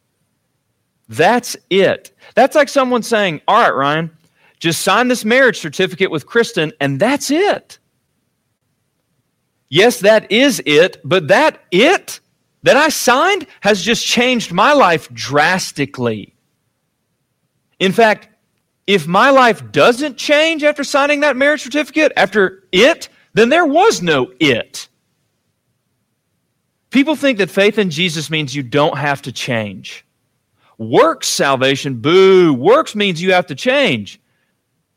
That's 1.09 1.57
it. 1.69 2.11
That's 2.35 2.55
like 2.55 2.69
someone 2.69 3.03
saying, 3.03 3.41
All 3.47 3.59
right, 3.59 3.75
Ryan, 3.75 4.11
just 4.59 4.81
sign 4.81 5.07
this 5.07 5.25
marriage 5.25 5.59
certificate 5.59 6.11
with 6.11 6.25
Kristen, 6.25 6.71
and 6.79 6.99
that's 6.99 7.31
it. 7.31 7.79
Yes, 9.69 9.99
that 9.99 10.31
is 10.31 10.61
it, 10.65 10.97
but 11.03 11.27
that 11.27 11.63
it 11.71 12.19
that 12.63 12.77
I 12.77 12.89
signed 12.89 13.47
has 13.61 13.81
just 13.81 14.05
changed 14.05 14.51
my 14.51 14.73
life 14.73 15.09
drastically. 15.13 16.35
In 17.79 17.91
fact, 17.91 18.27
if 18.85 19.07
my 19.07 19.29
life 19.29 19.71
doesn't 19.71 20.17
change 20.17 20.63
after 20.63 20.83
signing 20.83 21.21
that 21.21 21.37
marriage 21.37 21.61
certificate, 21.61 22.11
after 22.17 22.63
it, 22.71 23.09
then 23.33 23.49
there 23.49 23.65
was 23.65 24.01
no 24.01 24.31
it. 24.39 24.87
People 26.89 27.15
think 27.15 27.37
that 27.37 27.51
faith 27.51 27.77
in 27.77 27.91
Jesus 27.91 28.29
means 28.29 28.55
you 28.55 28.63
don't 28.63 28.97
have 28.97 29.21
to 29.21 29.31
change. 29.31 30.05
Works 30.79 31.27
salvation, 31.27 31.99
boo. 31.99 32.53
Works 32.53 32.95
means 32.95 33.21
you 33.21 33.33
have 33.33 33.47
to 33.47 33.55
change. 33.55 34.19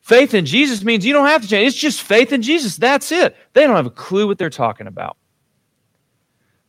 Faith 0.01 0.33
in 0.33 0.47
Jesus 0.47 0.83
means 0.83 1.05
you 1.05 1.13
don't 1.13 1.27
have 1.27 1.43
to 1.43 1.49
change. 1.49 1.69
It's 1.69 1.77
just 1.77 2.03
faith 2.03 2.33
in 2.33 2.43
Jesus. 2.43 2.77
That's 2.77 3.13
it. 3.13 3.37
They 3.53 3.67
don't 3.67 3.77
have 3.77 3.87
a 3.87 3.91
clue 3.91 4.27
what 4.27 4.39
they're 4.39 4.51
talking 4.51 4.87
about. 4.87 5.17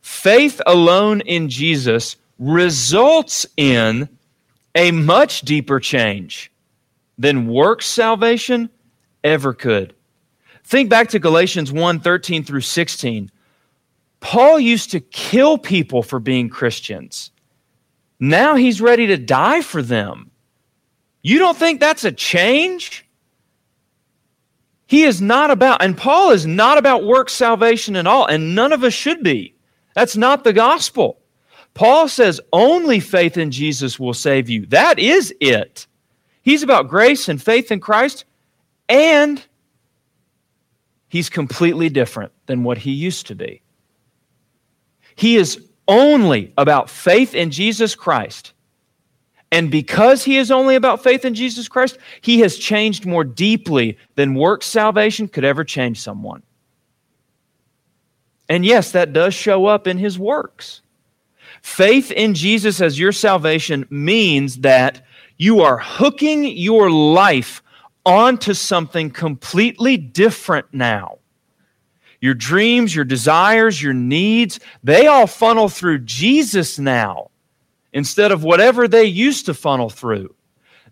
Faith 0.04 0.60
alone 0.66 1.22
in 1.22 1.48
Jesus 1.48 2.16
results 2.38 3.46
in 3.56 4.06
a 4.74 4.90
much 4.90 5.40
deeper 5.40 5.80
change 5.80 6.52
than 7.16 7.48
works 7.48 7.86
salvation 7.86 8.68
ever 9.24 9.54
could. 9.54 9.94
Think 10.62 10.90
back 10.90 11.08
to 11.08 11.18
Galatians 11.18 11.72
1 11.72 12.00
13 12.00 12.44
through 12.44 12.60
16. 12.60 13.30
Paul 14.20 14.60
used 14.60 14.90
to 14.90 15.00
kill 15.00 15.56
people 15.56 16.02
for 16.02 16.20
being 16.20 16.50
Christians. 16.50 17.30
Now 18.20 18.56
he's 18.56 18.82
ready 18.82 19.06
to 19.06 19.16
die 19.16 19.62
for 19.62 19.80
them. 19.80 20.30
You 21.22 21.38
don't 21.38 21.56
think 21.56 21.80
that's 21.80 22.04
a 22.04 22.12
change? 22.12 23.06
He 24.84 25.04
is 25.04 25.22
not 25.22 25.50
about, 25.50 25.82
and 25.82 25.96
Paul 25.96 26.30
is 26.32 26.44
not 26.44 26.76
about 26.76 27.04
work 27.04 27.30
salvation 27.30 27.96
at 27.96 28.06
all, 28.06 28.26
and 28.26 28.54
none 28.54 28.74
of 28.74 28.84
us 28.84 28.92
should 28.92 29.22
be. 29.22 29.53
That's 29.94 30.16
not 30.16 30.44
the 30.44 30.52
gospel. 30.52 31.20
Paul 31.72 32.08
says 32.08 32.40
only 32.52 33.00
faith 33.00 33.36
in 33.36 33.50
Jesus 33.50 33.98
will 33.98 34.14
save 34.14 34.48
you. 34.48 34.66
That 34.66 34.98
is 34.98 35.34
it. 35.40 35.86
He's 36.42 36.62
about 36.62 36.88
grace 36.88 37.28
and 37.28 37.42
faith 37.42 37.72
in 37.72 37.80
Christ, 37.80 38.24
and 38.88 39.44
he's 41.08 41.30
completely 41.30 41.88
different 41.88 42.32
than 42.46 42.64
what 42.64 42.78
he 42.78 42.92
used 42.92 43.26
to 43.28 43.34
be. 43.34 43.62
He 45.16 45.36
is 45.36 45.68
only 45.88 46.52
about 46.58 46.90
faith 46.90 47.34
in 47.34 47.50
Jesus 47.50 47.94
Christ. 47.94 48.52
And 49.50 49.70
because 49.70 50.24
he 50.24 50.36
is 50.36 50.50
only 50.50 50.74
about 50.74 51.02
faith 51.02 51.24
in 51.24 51.34
Jesus 51.34 51.68
Christ, 51.68 51.98
he 52.20 52.40
has 52.40 52.56
changed 52.56 53.06
more 53.06 53.22
deeply 53.22 53.96
than 54.16 54.34
work 54.34 54.62
salvation 54.62 55.28
could 55.28 55.44
ever 55.44 55.62
change 55.62 56.00
someone. 56.00 56.42
And 58.48 58.64
yes, 58.64 58.92
that 58.92 59.12
does 59.12 59.34
show 59.34 59.66
up 59.66 59.86
in 59.86 59.98
his 59.98 60.18
works. 60.18 60.82
Faith 61.62 62.10
in 62.10 62.34
Jesus 62.34 62.80
as 62.80 62.98
your 62.98 63.12
salvation 63.12 63.86
means 63.88 64.58
that 64.58 65.04
you 65.38 65.62
are 65.62 65.78
hooking 65.78 66.44
your 66.44 66.90
life 66.90 67.62
onto 68.04 68.52
something 68.52 69.10
completely 69.10 69.96
different 69.96 70.66
now. 70.72 71.18
Your 72.20 72.34
dreams, 72.34 72.94
your 72.94 73.04
desires, 73.04 73.82
your 73.82 73.94
needs, 73.94 74.60
they 74.82 75.06
all 75.06 75.26
funnel 75.26 75.68
through 75.68 76.00
Jesus 76.00 76.78
now 76.78 77.30
instead 77.92 78.32
of 78.32 78.44
whatever 78.44 78.88
they 78.88 79.04
used 79.04 79.46
to 79.46 79.54
funnel 79.54 79.90
through. 79.90 80.34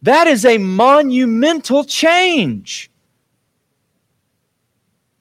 That 0.03 0.27
is 0.27 0.45
a 0.45 0.59
monumental 0.59 1.85
change. 1.85 2.91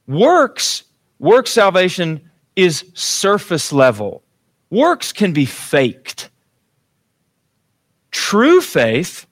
Works, 0.08 0.84
work 1.22 1.46
salvation 1.46 2.20
is 2.56 2.84
surface 2.96 3.72
level. 3.72 4.24
Works 4.72 5.14
can 5.14 5.34
be 5.34 5.46
faked. 5.46 6.30
True 8.10 8.60
faith, 8.60 9.28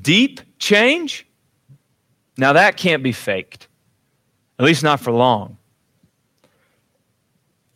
deep 0.00 0.40
change, 0.58 1.26
now 2.38 2.54
that 2.54 2.78
can't 2.78 3.02
be 3.02 3.12
faked, 3.12 3.68
at 4.58 4.64
least 4.64 4.82
not 4.82 5.00
for 5.00 5.12
long. 5.12 5.58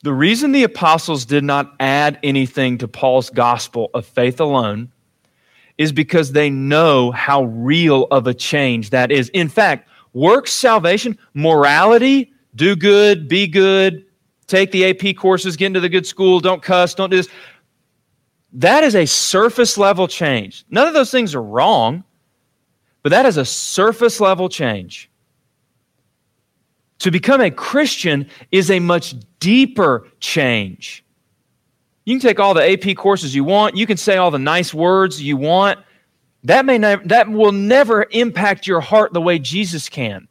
The 0.02 0.14
reason 0.14 0.52
the 0.52 0.62
apostles 0.62 1.26
did 1.26 1.44
not 1.44 1.74
add 1.78 2.18
anything 2.22 2.78
to 2.78 2.88
Paul's 2.88 3.28
gospel 3.28 3.90
of 3.92 4.06
faith 4.06 4.40
alone 4.40 4.90
is 5.76 5.92
because 5.92 6.32
they 6.32 6.48
know 6.48 7.10
how 7.10 7.44
real 7.44 8.04
of 8.10 8.26
a 8.26 8.32
change 8.32 8.90
that 8.90 9.12
is. 9.12 9.28
In 9.30 9.48
fact, 9.48 9.88
works 10.14 10.52
salvation, 10.52 11.18
morality, 11.34 12.32
do 12.56 12.74
good, 12.74 13.28
be 13.28 13.46
good, 13.46 14.04
take 14.46 14.72
the 14.72 14.86
AP 14.86 15.16
courses, 15.16 15.56
get 15.56 15.66
into 15.66 15.80
the 15.80 15.88
good 15.88 16.06
school, 16.06 16.40
don't 16.40 16.62
cuss, 16.62 16.94
don't 16.94 17.10
do 17.10 17.18
this. 17.18 17.28
That 18.52 18.84
is 18.84 18.94
a 18.94 19.06
surface 19.06 19.76
level 19.76 20.08
change. 20.08 20.64
None 20.70 20.88
of 20.88 20.94
those 20.94 21.10
things 21.10 21.34
are 21.34 21.42
wrong, 21.42 22.02
but 23.02 23.10
that 23.10 23.26
is 23.26 23.36
a 23.36 23.44
surface 23.44 24.20
level 24.20 24.48
change. 24.48 25.10
To 27.00 27.10
become 27.10 27.42
a 27.42 27.50
Christian 27.50 28.28
is 28.50 28.70
a 28.70 28.80
much 28.80 29.14
deeper 29.38 30.08
change. 30.18 31.04
You 32.06 32.14
can 32.14 32.20
take 32.20 32.40
all 32.40 32.54
the 32.54 32.72
AP 32.72 32.96
courses 32.96 33.34
you 33.34 33.44
want, 33.44 33.76
you 33.76 33.86
can 33.86 33.96
say 33.96 34.16
all 34.16 34.30
the 34.30 34.38
nice 34.38 34.72
words 34.72 35.20
you 35.20 35.36
want. 35.36 35.80
That 36.44 36.64
may 36.64 36.78
never, 36.78 37.04
that 37.06 37.28
will 37.28 37.52
never 37.52 38.06
impact 38.12 38.66
your 38.66 38.80
heart 38.80 39.12
the 39.12 39.20
way 39.20 39.38
Jesus 39.38 39.88
can. 39.88 40.28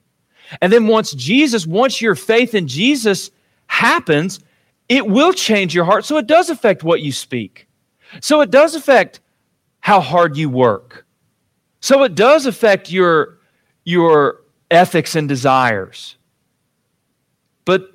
And 0.61 0.71
then 0.71 0.87
once 0.87 1.13
Jesus, 1.13 1.65
once 1.65 2.01
your 2.01 2.15
faith 2.15 2.53
in 2.53 2.67
Jesus 2.67 3.31
happens, 3.67 4.39
it 4.89 5.07
will 5.07 5.33
change 5.33 5.73
your 5.73 5.85
heart. 5.85 6.05
So 6.05 6.17
it 6.17 6.27
does 6.27 6.49
affect 6.49 6.83
what 6.83 7.01
you 7.01 7.11
speak. 7.11 7.67
So 8.21 8.41
it 8.41 8.51
does 8.51 8.75
affect 8.75 9.19
how 9.79 9.99
hard 9.99 10.37
you 10.37 10.49
work. 10.49 11.05
So 11.79 12.03
it 12.03 12.15
does 12.15 12.45
affect 12.45 12.91
your, 12.91 13.37
your 13.83 14.41
ethics 14.71 15.15
and 15.15 15.27
desires. 15.27 16.17
But 17.65 17.91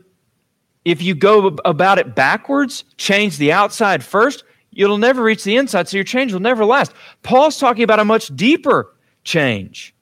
if 0.85 1.03
you 1.03 1.15
go 1.15 1.57
about 1.65 1.99
it 1.99 2.15
backwards, 2.15 2.85
change 2.97 3.39
the 3.39 3.53
outside 3.53 4.03
first, 4.03 4.45
you'll 4.71 4.99
never 4.99 5.23
reach 5.23 5.45
the 5.45 5.57
inside, 5.57 5.89
so 5.89 5.97
your 5.97 6.05
change 6.05 6.33
will 6.33 6.41
never 6.41 6.65
last. 6.65 6.93
Paul's 7.23 7.59
talking 7.59 7.83
about 7.83 8.01
a 8.01 8.05
much 8.05 8.35
deeper 8.37 8.95
change. 9.25 9.95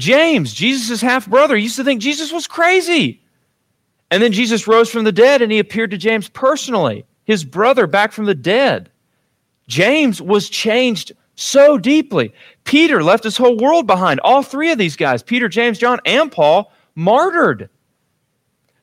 James, 0.00 0.54
Jesus' 0.54 1.02
half 1.02 1.28
brother, 1.28 1.56
used 1.56 1.76
to 1.76 1.84
think 1.84 2.00
Jesus 2.00 2.32
was 2.32 2.46
crazy. 2.46 3.22
And 4.10 4.22
then 4.22 4.32
Jesus 4.32 4.66
rose 4.66 4.90
from 4.90 5.04
the 5.04 5.12
dead 5.12 5.42
and 5.42 5.52
he 5.52 5.58
appeared 5.58 5.90
to 5.90 5.98
James 5.98 6.28
personally, 6.28 7.04
his 7.24 7.44
brother 7.44 7.86
back 7.86 8.10
from 8.12 8.24
the 8.24 8.34
dead. 8.34 8.90
James 9.68 10.20
was 10.22 10.48
changed 10.48 11.12
so 11.36 11.76
deeply. 11.76 12.32
Peter 12.64 13.04
left 13.04 13.24
his 13.24 13.36
whole 13.36 13.58
world 13.58 13.86
behind. 13.86 14.20
All 14.20 14.42
three 14.42 14.72
of 14.72 14.78
these 14.78 14.96
guys, 14.96 15.22
Peter, 15.22 15.48
James, 15.48 15.78
John, 15.78 16.00
and 16.06 16.32
Paul, 16.32 16.72
martyred. 16.94 17.68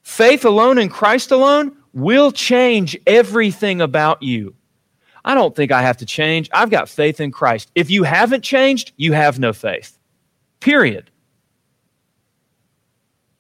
Faith 0.03 0.45
alone 0.45 0.77
in 0.77 0.87
Christ 0.87 1.31
alone 1.31 1.75
will 1.93 2.31
change 2.31 2.95
everything 3.07 3.81
about 3.81 4.21
you. 4.21 4.53
I 5.25 5.33
don't 5.33 5.55
think 5.55 5.71
I 5.71 5.81
have 5.81 5.97
to 5.97 6.05
change. 6.05 6.47
I've 6.53 6.69
got 6.69 6.87
faith 6.87 7.19
in 7.19 7.31
Christ. 7.31 7.71
If 7.73 7.89
you 7.89 8.03
haven't 8.03 8.43
changed, 8.43 8.93
you 8.97 9.13
have 9.13 9.39
no 9.39 9.51
faith. 9.51 9.96
Period. 10.59 11.09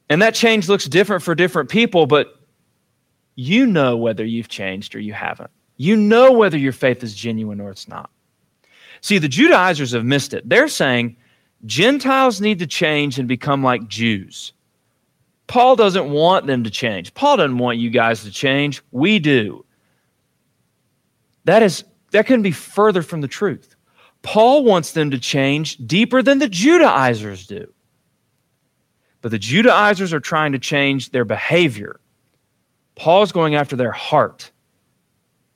And 0.09 0.21
that 0.21 0.35
change 0.35 0.69
looks 0.69 0.85
different 0.85 1.23
for 1.23 1.35
different 1.35 1.69
people, 1.69 2.05
but 2.05 2.39
you 3.35 3.65
know 3.65 3.97
whether 3.97 4.25
you've 4.25 4.47
changed 4.47 4.95
or 4.95 4.99
you 4.99 5.13
haven't. 5.13 5.51
You 5.75 5.95
know 5.95 6.31
whether 6.31 6.57
your 6.57 6.71
faith 6.71 7.03
is 7.03 7.13
genuine 7.13 7.61
or 7.61 7.69
it's 7.69 7.87
not. 7.87 8.09
See, 9.01 9.19
the 9.19 9.27
Judaizers 9.27 9.91
have 9.91 10.05
missed 10.05 10.33
it. 10.33 10.47
They're 10.47 10.67
saying 10.67 11.15
Gentiles 11.65 12.41
need 12.41 12.59
to 12.59 12.67
change 12.67 13.19
and 13.19 13.27
become 13.27 13.63
like 13.63 13.87
Jews. 13.87 14.53
Paul 15.47 15.75
doesn't 15.75 16.09
want 16.09 16.45
them 16.45 16.63
to 16.63 16.69
change. 16.69 17.13
Paul 17.13 17.37
doesn't 17.37 17.57
want 17.57 17.77
you 17.77 17.89
guys 17.89 18.23
to 18.23 18.31
change. 18.31 18.81
We 18.91 19.19
do. 19.19 19.65
That 21.45 21.63
is 21.63 21.85
that 22.11 22.25
couldn't 22.25 22.43
be 22.43 22.51
further 22.51 23.01
from 23.01 23.21
the 23.21 23.27
truth. 23.27 23.76
Paul 24.21 24.63
wants 24.63 24.91
them 24.91 25.11
to 25.11 25.19
change 25.19 25.77
deeper 25.77 26.21
than 26.21 26.39
the 26.39 26.49
Judaizers 26.49 27.47
do. 27.47 27.71
But 29.21 29.31
the 29.31 29.39
Judaizers 29.39 30.13
are 30.13 30.19
trying 30.19 30.51
to 30.51 30.59
change 30.59 31.11
their 31.11 31.25
behavior. 31.25 31.99
Paul's 32.95 33.31
going 33.31 33.55
after 33.55 33.75
their 33.75 33.91
heart. 33.91 34.51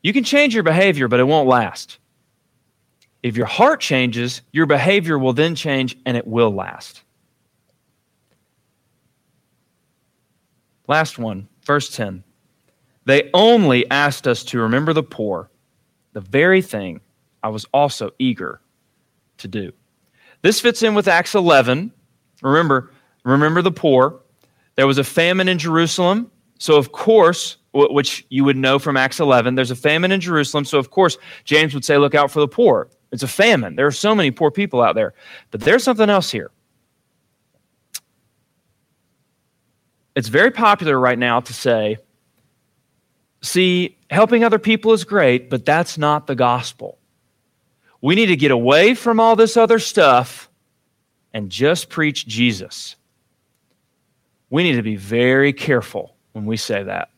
You 0.01 0.13
can 0.13 0.23
change 0.23 0.53
your 0.53 0.63
behavior, 0.63 1.07
but 1.07 1.19
it 1.19 1.25
won't 1.25 1.47
last. 1.47 1.99
If 3.23 3.37
your 3.37 3.45
heart 3.45 3.79
changes, 3.79 4.41
your 4.51 4.65
behavior 4.65 5.17
will 5.17 5.33
then 5.33 5.55
change 5.55 5.95
and 6.05 6.17
it 6.17 6.25
will 6.25 6.51
last. 6.51 7.03
Last 10.87 11.19
one, 11.19 11.47
verse 11.65 11.95
10. 11.95 12.23
They 13.05 13.29
only 13.33 13.89
asked 13.89 14.27
us 14.27 14.43
to 14.45 14.59
remember 14.59 14.93
the 14.93 15.03
poor, 15.03 15.49
the 16.13 16.21
very 16.21 16.61
thing 16.61 17.01
I 17.43 17.49
was 17.49 17.65
also 17.73 18.11
eager 18.19 18.61
to 19.37 19.47
do. 19.47 19.71
This 20.41 20.59
fits 20.59 20.83
in 20.83 20.95
with 20.95 21.07
Acts 21.07 21.35
11. 21.35 21.91
Remember, 22.41 22.91
remember 23.23 23.61
the 23.61 23.71
poor. 23.71 24.19
There 24.75 24.87
was 24.87 24.97
a 24.97 25.03
famine 25.03 25.47
in 25.47 25.57
Jerusalem. 25.57 26.31
So, 26.57 26.75
of 26.75 26.91
course, 26.91 27.57
which 27.73 28.25
you 28.29 28.43
would 28.43 28.57
know 28.57 28.79
from 28.79 28.97
Acts 28.97 29.19
11, 29.19 29.55
there's 29.55 29.71
a 29.71 29.75
famine 29.75 30.11
in 30.11 30.19
Jerusalem. 30.19 30.65
So, 30.65 30.77
of 30.77 30.91
course, 30.91 31.17
James 31.43 31.73
would 31.73 31.85
say, 31.85 31.97
Look 31.97 32.15
out 32.15 32.31
for 32.31 32.39
the 32.39 32.47
poor. 32.47 32.89
It's 33.11 33.23
a 33.23 33.27
famine. 33.27 33.75
There 33.75 33.87
are 33.87 33.91
so 33.91 34.15
many 34.15 34.31
poor 34.31 34.51
people 34.51 34.81
out 34.81 34.95
there. 34.95 35.13
But 35.49 35.61
there's 35.61 35.83
something 35.83 36.09
else 36.09 36.31
here. 36.31 36.51
it's 40.15 40.27
very 40.27 40.51
popular 40.51 40.99
right 40.99 41.17
now 41.17 41.39
to 41.39 41.53
say, 41.53 41.97
see, 43.41 43.97
helping 44.09 44.43
other 44.43 44.59
people 44.59 44.93
is 44.93 45.03
great, 45.03 45.49
but 45.49 45.65
that's 45.65 45.97
not 45.97 46.27
the 46.27 46.35
gospel. 46.35 46.97
We 48.01 48.15
need 48.15 48.27
to 48.27 48.35
get 48.35 48.51
away 48.51 48.95
from 48.95 49.19
all 49.19 49.35
this 49.35 49.55
other 49.55 49.79
stuff 49.79 50.49
and 51.33 51.49
just 51.49 51.89
preach 51.89 52.27
Jesus. 52.27 52.95
We 54.49 54.63
need 54.63 54.75
to 54.75 54.83
be 54.83 54.97
very 54.97 55.53
careful 55.53 56.15
when 56.33 56.45
we 56.45 56.57
say 56.57 56.83
that. 56.83 57.09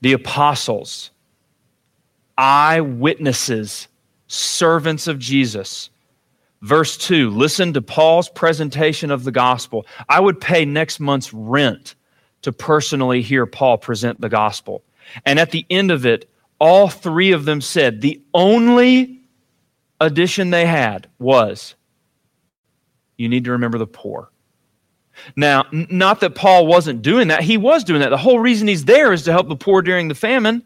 The 0.00 0.14
apostles, 0.14 1.10
eyewitnesses, 2.38 3.88
servants 4.26 5.06
of 5.06 5.18
Jesus. 5.18 5.90
Verse 6.62 6.96
2, 6.96 7.30
listen 7.30 7.72
to 7.72 7.82
Paul's 7.82 8.28
presentation 8.28 9.10
of 9.10 9.24
the 9.24 9.32
gospel. 9.32 9.86
I 10.08 10.20
would 10.20 10.40
pay 10.40 10.64
next 10.64 11.00
month's 11.00 11.32
rent 11.34 11.94
to 12.42 12.52
personally 12.52 13.22
hear 13.22 13.46
Paul 13.46 13.78
present 13.78 14.20
the 14.20 14.28
gospel. 14.28 14.82
And 15.26 15.38
at 15.38 15.50
the 15.50 15.66
end 15.68 15.90
of 15.90 16.06
it, 16.06 16.28
all 16.62 16.88
three 16.88 17.32
of 17.32 17.44
them 17.44 17.60
said 17.60 18.00
the 18.00 18.22
only 18.32 19.20
addition 20.00 20.50
they 20.50 20.64
had 20.64 21.08
was 21.18 21.74
you 23.16 23.28
need 23.28 23.44
to 23.46 23.50
remember 23.50 23.78
the 23.78 23.86
poor. 23.86 24.30
Now, 25.34 25.64
n- 25.72 25.88
not 25.90 26.20
that 26.20 26.36
Paul 26.36 26.68
wasn't 26.68 27.02
doing 27.02 27.26
that, 27.28 27.42
he 27.42 27.56
was 27.56 27.82
doing 27.82 28.00
that. 28.00 28.10
The 28.10 28.16
whole 28.16 28.38
reason 28.38 28.68
he's 28.68 28.84
there 28.84 29.12
is 29.12 29.24
to 29.24 29.32
help 29.32 29.48
the 29.48 29.56
poor 29.56 29.82
during 29.82 30.06
the 30.06 30.14
famine. 30.14 30.62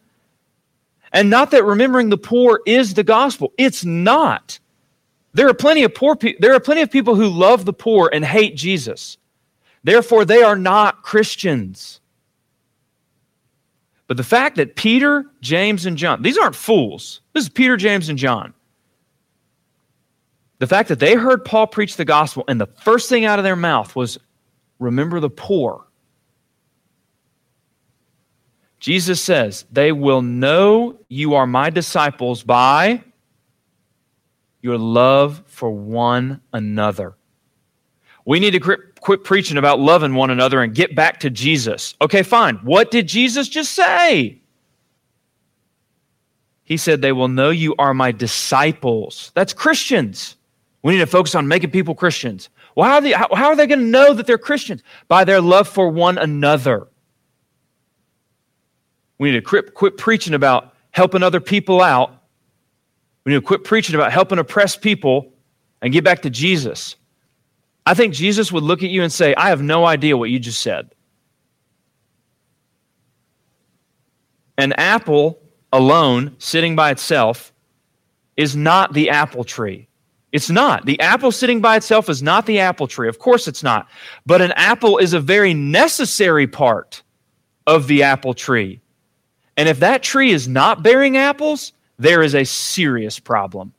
And 1.14 1.30
not 1.30 1.50
that 1.52 1.64
remembering 1.64 2.10
the 2.10 2.18
poor 2.18 2.60
is 2.66 2.92
the 2.92 3.02
gospel. 3.02 3.54
It's 3.56 3.82
not. 3.82 4.58
There 5.32 5.48
are 5.48 5.54
plenty 5.54 5.82
of 5.82 5.94
poor 5.94 6.14
pe- 6.14 6.36
there 6.40 6.52
are 6.52 6.60
plenty 6.60 6.82
of 6.82 6.90
people 6.90 7.14
who 7.14 7.28
love 7.28 7.64
the 7.64 7.72
poor 7.72 8.10
and 8.12 8.22
hate 8.22 8.54
Jesus. 8.54 9.16
Therefore, 9.82 10.26
they 10.26 10.42
are 10.42 10.58
not 10.58 11.02
Christians. 11.02 12.02
But 14.06 14.16
the 14.16 14.24
fact 14.24 14.56
that 14.56 14.76
Peter, 14.76 15.24
James, 15.40 15.84
and 15.86 15.96
John, 15.96 16.22
these 16.22 16.38
aren't 16.38 16.54
fools. 16.54 17.20
This 17.32 17.44
is 17.44 17.50
Peter, 17.50 17.76
James, 17.76 18.08
and 18.08 18.18
John. 18.18 18.54
The 20.58 20.66
fact 20.66 20.88
that 20.88 21.00
they 21.00 21.14
heard 21.14 21.44
Paul 21.44 21.66
preach 21.66 21.96
the 21.96 22.04
gospel 22.04 22.44
and 22.48 22.60
the 22.60 22.66
first 22.66 23.08
thing 23.08 23.24
out 23.24 23.38
of 23.38 23.44
their 23.44 23.56
mouth 23.56 23.94
was, 23.94 24.18
remember 24.78 25.20
the 25.20 25.30
poor. 25.30 25.84
Jesus 28.78 29.20
says, 29.20 29.64
they 29.72 29.90
will 29.90 30.22
know 30.22 30.98
you 31.08 31.34
are 31.34 31.46
my 31.46 31.70
disciples 31.70 32.42
by 32.42 33.02
your 34.62 34.78
love 34.78 35.42
for 35.46 35.70
one 35.70 36.40
another. 36.52 37.16
We 38.24 38.40
need 38.40 38.52
to 38.52 38.78
quit, 39.06 39.22
preaching 39.22 39.56
about 39.56 39.78
loving 39.78 40.16
one 40.16 40.30
another 40.30 40.60
and 40.60 40.74
get 40.74 40.96
back 40.96 41.20
to 41.20 41.30
Jesus. 41.30 41.94
Okay, 42.00 42.24
fine. 42.24 42.56
What 42.56 42.90
did 42.90 43.06
Jesus 43.06 43.48
just 43.48 43.72
say? 43.72 44.40
He 46.64 46.76
said, 46.76 47.00
They 47.02 47.12
will 47.12 47.28
know 47.28 47.50
you 47.50 47.76
are 47.78 47.94
my 47.94 48.10
disciples. 48.10 49.30
That's 49.36 49.52
Christians. 49.52 50.34
We 50.82 50.94
need 50.94 50.98
to 50.98 51.06
focus 51.06 51.36
on 51.36 51.46
making 51.46 51.70
people 51.70 51.94
Christians. 51.94 52.48
Well, 52.74 52.88
how 52.88 52.96
are 52.96 53.00
they, 53.00 53.12
how, 53.12 53.28
how 53.32 53.46
are 53.46 53.54
they 53.54 53.68
going 53.68 53.78
to 53.78 53.86
know 53.86 54.12
that 54.12 54.26
they're 54.26 54.38
Christians? 54.38 54.82
By 55.06 55.22
their 55.22 55.40
love 55.40 55.68
for 55.68 55.88
one 55.88 56.18
another. 56.18 56.88
We 59.18 59.30
need 59.30 59.36
to 59.36 59.42
quit, 59.42 59.74
quit 59.74 59.98
preaching 59.98 60.34
about 60.34 60.74
helping 60.90 61.22
other 61.22 61.40
people 61.40 61.80
out. 61.80 62.24
We 63.24 63.32
need 63.32 63.38
to 63.38 63.46
quit 63.46 63.62
preaching 63.62 63.94
about 63.94 64.10
helping 64.10 64.40
oppressed 64.40 64.82
people 64.82 65.32
and 65.80 65.92
get 65.92 66.02
back 66.02 66.22
to 66.22 66.30
Jesus. 66.30 66.96
I 67.86 67.94
think 67.94 68.12
Jesus 68.12 68.50
would 68.50 68.64
look 68.64 68.82
at 68.82 68.90
you 68.90 69.02
and 69.02 69.12
say, 69.12 69.34
I 69.36 69.48
have 69.48 69.62
no 69.62 69.86
idea 69.86 70.16
what 70.16 70.30
you 70.30 70.40
just 70.40 70.60
said. 70.60 70.90
An 74.58 74.72
apple 74.72 75.38
alone, 75.72 76.34
sitting 76.38 76.74
by 76.74 76.90
itself, 76.90 77.52
is 78.36 78.56
not 78.56 78.92
the 78.92 79.10
apple 79.10 79.44
tree. 79.44 79.88
It's 80.32 80.50
not. 80.50 80.84
The 80.84 80.98
apple 81.00 81.30
sitting 81.30 81.60
by 81.60 81.76
itself 81.76 82.08
is 82.10 82.22
not 82.22 82.44
the 82.46 82.58
apple 82.58 82.88
tree. 82.88 83.08
Of 83.08 83.20
course 83.20 83.46
it's 83.46 83.62
not. 83.62 83.88
But 84.26 84.42
an 84.42 84.52
apple 84.56 84.98
is 84.98 85.12
a 85.12 85.20
very 85.20 85.54
necessary 85.54 86.46
part 86.46 87.02
of 87.66 87.86
the 87.86 88.02
apple 88.02 88.34
tree. 88.34 88.80
And 89.56 89.68
if 89.68 89.78
that 89.80 90.02
tree 90.02 90.32
is 90.32 90.48
not 90.48 90.82
bearing 90.82 91.16
apples, 91.16 91.72
there 91.98 92.22
is 92.22 92.34
a 92.34 92.44
serious 92.44 93.18
problem. 93.18 93.72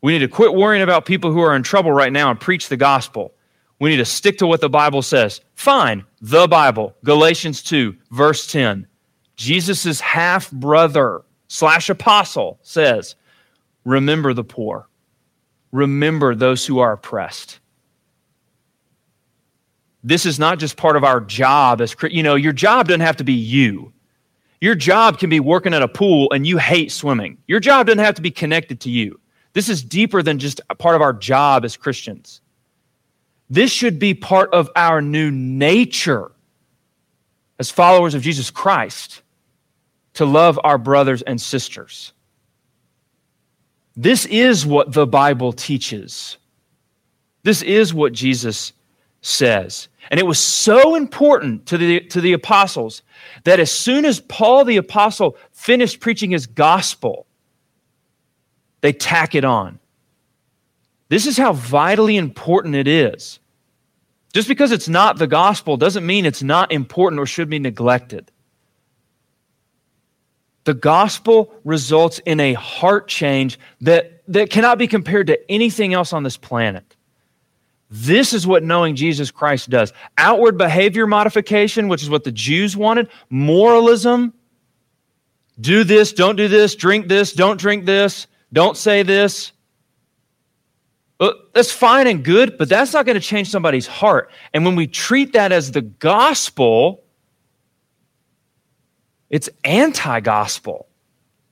We 0.00 0.12
need 0.12 0.20
to 0.20 0.28
quit 0.28 0.54
worrying 0.54 0.82
about 0.82 1.06
people 1.06 1.32
who 1.32 1.40
are 1.40 1.56
in 1.56 1.62
trouble 1.62 1.92
right 1.92 2.12
now 2.12 2.30
and 2.30 2.38
preach 2.38 2.68
the 2.68 2.76
gospel. 2.76 3.34
We 3.80 3.90
need 3.90 3.96
to 3.96 4.04
stick 4.04 4.38
to 4.38 4.46
what 4.46 4.60
the 4.60 4.68
Bible 4.68 5.02
says. 5.02 5.40
Fine, 5.54 6.04
the 6.20 6.48
Bible, 6.48 6.94
Galatians 7.04 7.62
2, 7.62 7.96
verse 8.10 8.46
10. 8.50 8.86
Jesus' 9.36 10.00
half 10.00 10.50
brother 10.50 11.22
slash 11.48 11.88
apostle 11.88 12.58
says, 12.62 13.14
Remember 13.84 14.34
the 14.34 14.44
poor, 14.44 14.88
remember 15.72 16.34
those 16.34 16.66
who 16.66 16.78
are 16.78 16.92
oppressed. 16.92 17.60
This 20.04 20.26
is 20.26 20.38
not 20.38 20.58
just 20.58 20.76
part 20.76 20.96
of 20.96 21.04
our 21.04 21.20
job 21.20 21.80
as 21.80 21.94
you 22.10 22.22
know, 22.22 22.34
your 22.34 22.52
job 22.52 22.88
doesn't 22.88 23.00
have 23.00 23.16
to 23.16 23.24
be 23.24 23.32
you. 23.32 23.92
Your 24.60 24.74
job 24.74 25.18
can 25.18 25.30
be 25.30 25.40
working 25.40 25.74
at 25.74 25.82
a 25.82 25.88
pool 25.88 26.32
and 26.32 26.46
you 26.46 26.58
hate 26.58 26.90
swimming. 26.90 27.38
Your 27.46 27.60
job 27.60 27.86
doesn't 27.86 28.04
have 28.04 28.16
to 28.16 28.22
be 28.22 28.30
connected 28.30 28.80
to 28.80 28.90
you. 28.90 29.20
This 29.58 29.68
is 29.68 29.82
deeper 29.82 30.22
than 30.22 30.38
just 30.38 30.60
part 30.78 30.94
of 30.94 31.02
our 31.02 31.12
job 31.12 31.64
as 31.64 31.76
Christians. 31.76 32.42
This 33.50 33.72
should 33.72 33.98
be 33.98 34.14
part 34.14 34.54
of 34.54 34.70
our 34.76 35.02
new 35.02 35.32
nature 35.32 36.30
as 37.58 37.68
followers 37.68 38.14
of 38.14 38.22
Jesus 38.22 38.52
Christ 38.52 39.20
to 40.14 40.24
love 40.24 40.60
our 40.62 40.78
brothers 40.78 41.22
and 41.22 41.40
sisters. 41.40 42.12
This 43.96 44.26
is 44.26 44.64
what 44.64 44.92
the 44.92 45.08
Bible 45.08 45.52
teaches. 45.52 46.36
This 47.42 47.60
is 47.62 47.92
what 47.92 48.12
Jesus 48.12 48.72
says. 49.22 49.88
And 50.12 50.20
it 50.20 50.26
was 50.26 50.38
so 50.38 50.94
important 50.94 51.66
to 51.66 51.78
the, 51.78 51.98
to 52.10 52.20
the 52.20 52.32
apostles 52.32 53.02
that 53.42 53.58
as 53.58 53.72
soon 53.72 54.04
as 54.04 54.20
Paul 54.20 54.64
the 54.64 54.76
apostle 54.76 55.36
finished 55.50 55.98
preaching 55.98 56.30
his 56.30 56.46
gospel, 56.46 57.26
they 58.80 58.92
tack 58.92 59.34
it 59.34 59.44
on. 59.44 59.78
This 61.08 61.26
is 61.26 61.36
how 61.36 61.52
vitally 61.52 62.16
important 62.16 62.74
it 62.74 62.86
is. 62.86 63.40
Just 64.32 64.48
because 64.48 64.72
it's 64.72 64.88
not 64.88 65.18
the 65.18 65.26
gospel 65.26 65.76
doesn't 65.76 66.04
mean 66.04 66.26
it's 66.26 66.42
not 66.42 66.70
important 66.70 67.20
or 67.20 67.26
should 67.26 67.48
be 67.48 67.58
neglected. 67.58 68.30
The 70.64 70.74
gospel 70.74 71.54
results 71.64 72.20
in 72.26 72.40
a 72.40 72.52
heart 72.52 73.08
change 73.08 73.58
that, 73.80 74.22
that 74.28 74.50
cannot 74.50 74.76
be 74.76 74.86
compared 74.86 75.28
to 75.28 75.50
anything 75.50 75.94
else 75.94 76.12
on 76.12 76.24
this 76.24 76.36
planet. 76.36 76.94
This 77.90 78.34
is 78.34 78.46
what 78.46 78.62
knowing 78.62 78.94
Jesus 78.94 79.30
Christ 79.30 79.70
does. 79.70 79.94
Outward 80.18 80.58
behavior 80.58 81.06
modification, 81.06 81.88
which 81.88 82.02
is 82.02 82.10
what 82.10 82.24
the 82.24 82.32
Jews 82.32 82.76
wanted, 82.76 83.08
moralism, 83.30 84.34
do 85.58 85.84
this, 85.84 86.12
don't 86.12 86.36
do 86.36 86.48
this, 86.48 86.74
drink 86.74 87.08
this, 87.08 87.32
don't 87.32 87.58
drink 87.58 87.86
this, 87.86 88.26
don't 88.52 88.76
say 88.76 89.02
this. 89.02 89.52
Well, 91.20 91.34
that's 91.52 91.72
fine 91.72 92.06
and 92.06 92.24
good, 92.24 92.56
but 92.58 92.68
that's 92.68 92.92
not 92.92 93.04
going 93.04 93.14
to 93.14 93.20
change 93.20 93.50
somebody's 93.50 93.86
heart. 93.86 94.30
And 94.54 94.64
when 94.64 94.76
we 94.76 94.86
treat 94.86 95.32
that 95.32 95.50
as 95.50 95.72
the 95.72 95.82
gospel, 95.82 97.02
it's 99.28 99.48
anti 99.64 100.20
gospel 100.20 100.86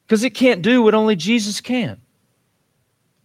because 0.07 0.23
it 0.23 0.31
can't 0.31 0.63
do 0.63 0.83
what 0.83 0.95
only 0.95 1.17
Jesus 1.17 1.61
can. 1.61 2.01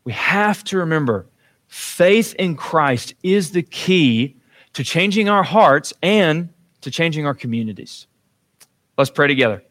We 0.04 0.14
have 0.14 0.64
to 0.66 0.78
remember 0.78 1.28
faith 1.68 2.34
in 2.40 2.56
Christ 2.56 3.14
is 3.24 3.52
the 3.52 3.62
key 3.62 4.36
to 4.74 4.84
changing 4.84 5.30
our 5.30 5.44
hearts 5.44 5.94
and 6.02 6.50
to 6.82 6.90
changing 6.90 7.26
our 7.28 7.36
communities. 7.36 8.08
Let's 8.98 9.12
pray 9.12 9.28
together. 9.28 9.64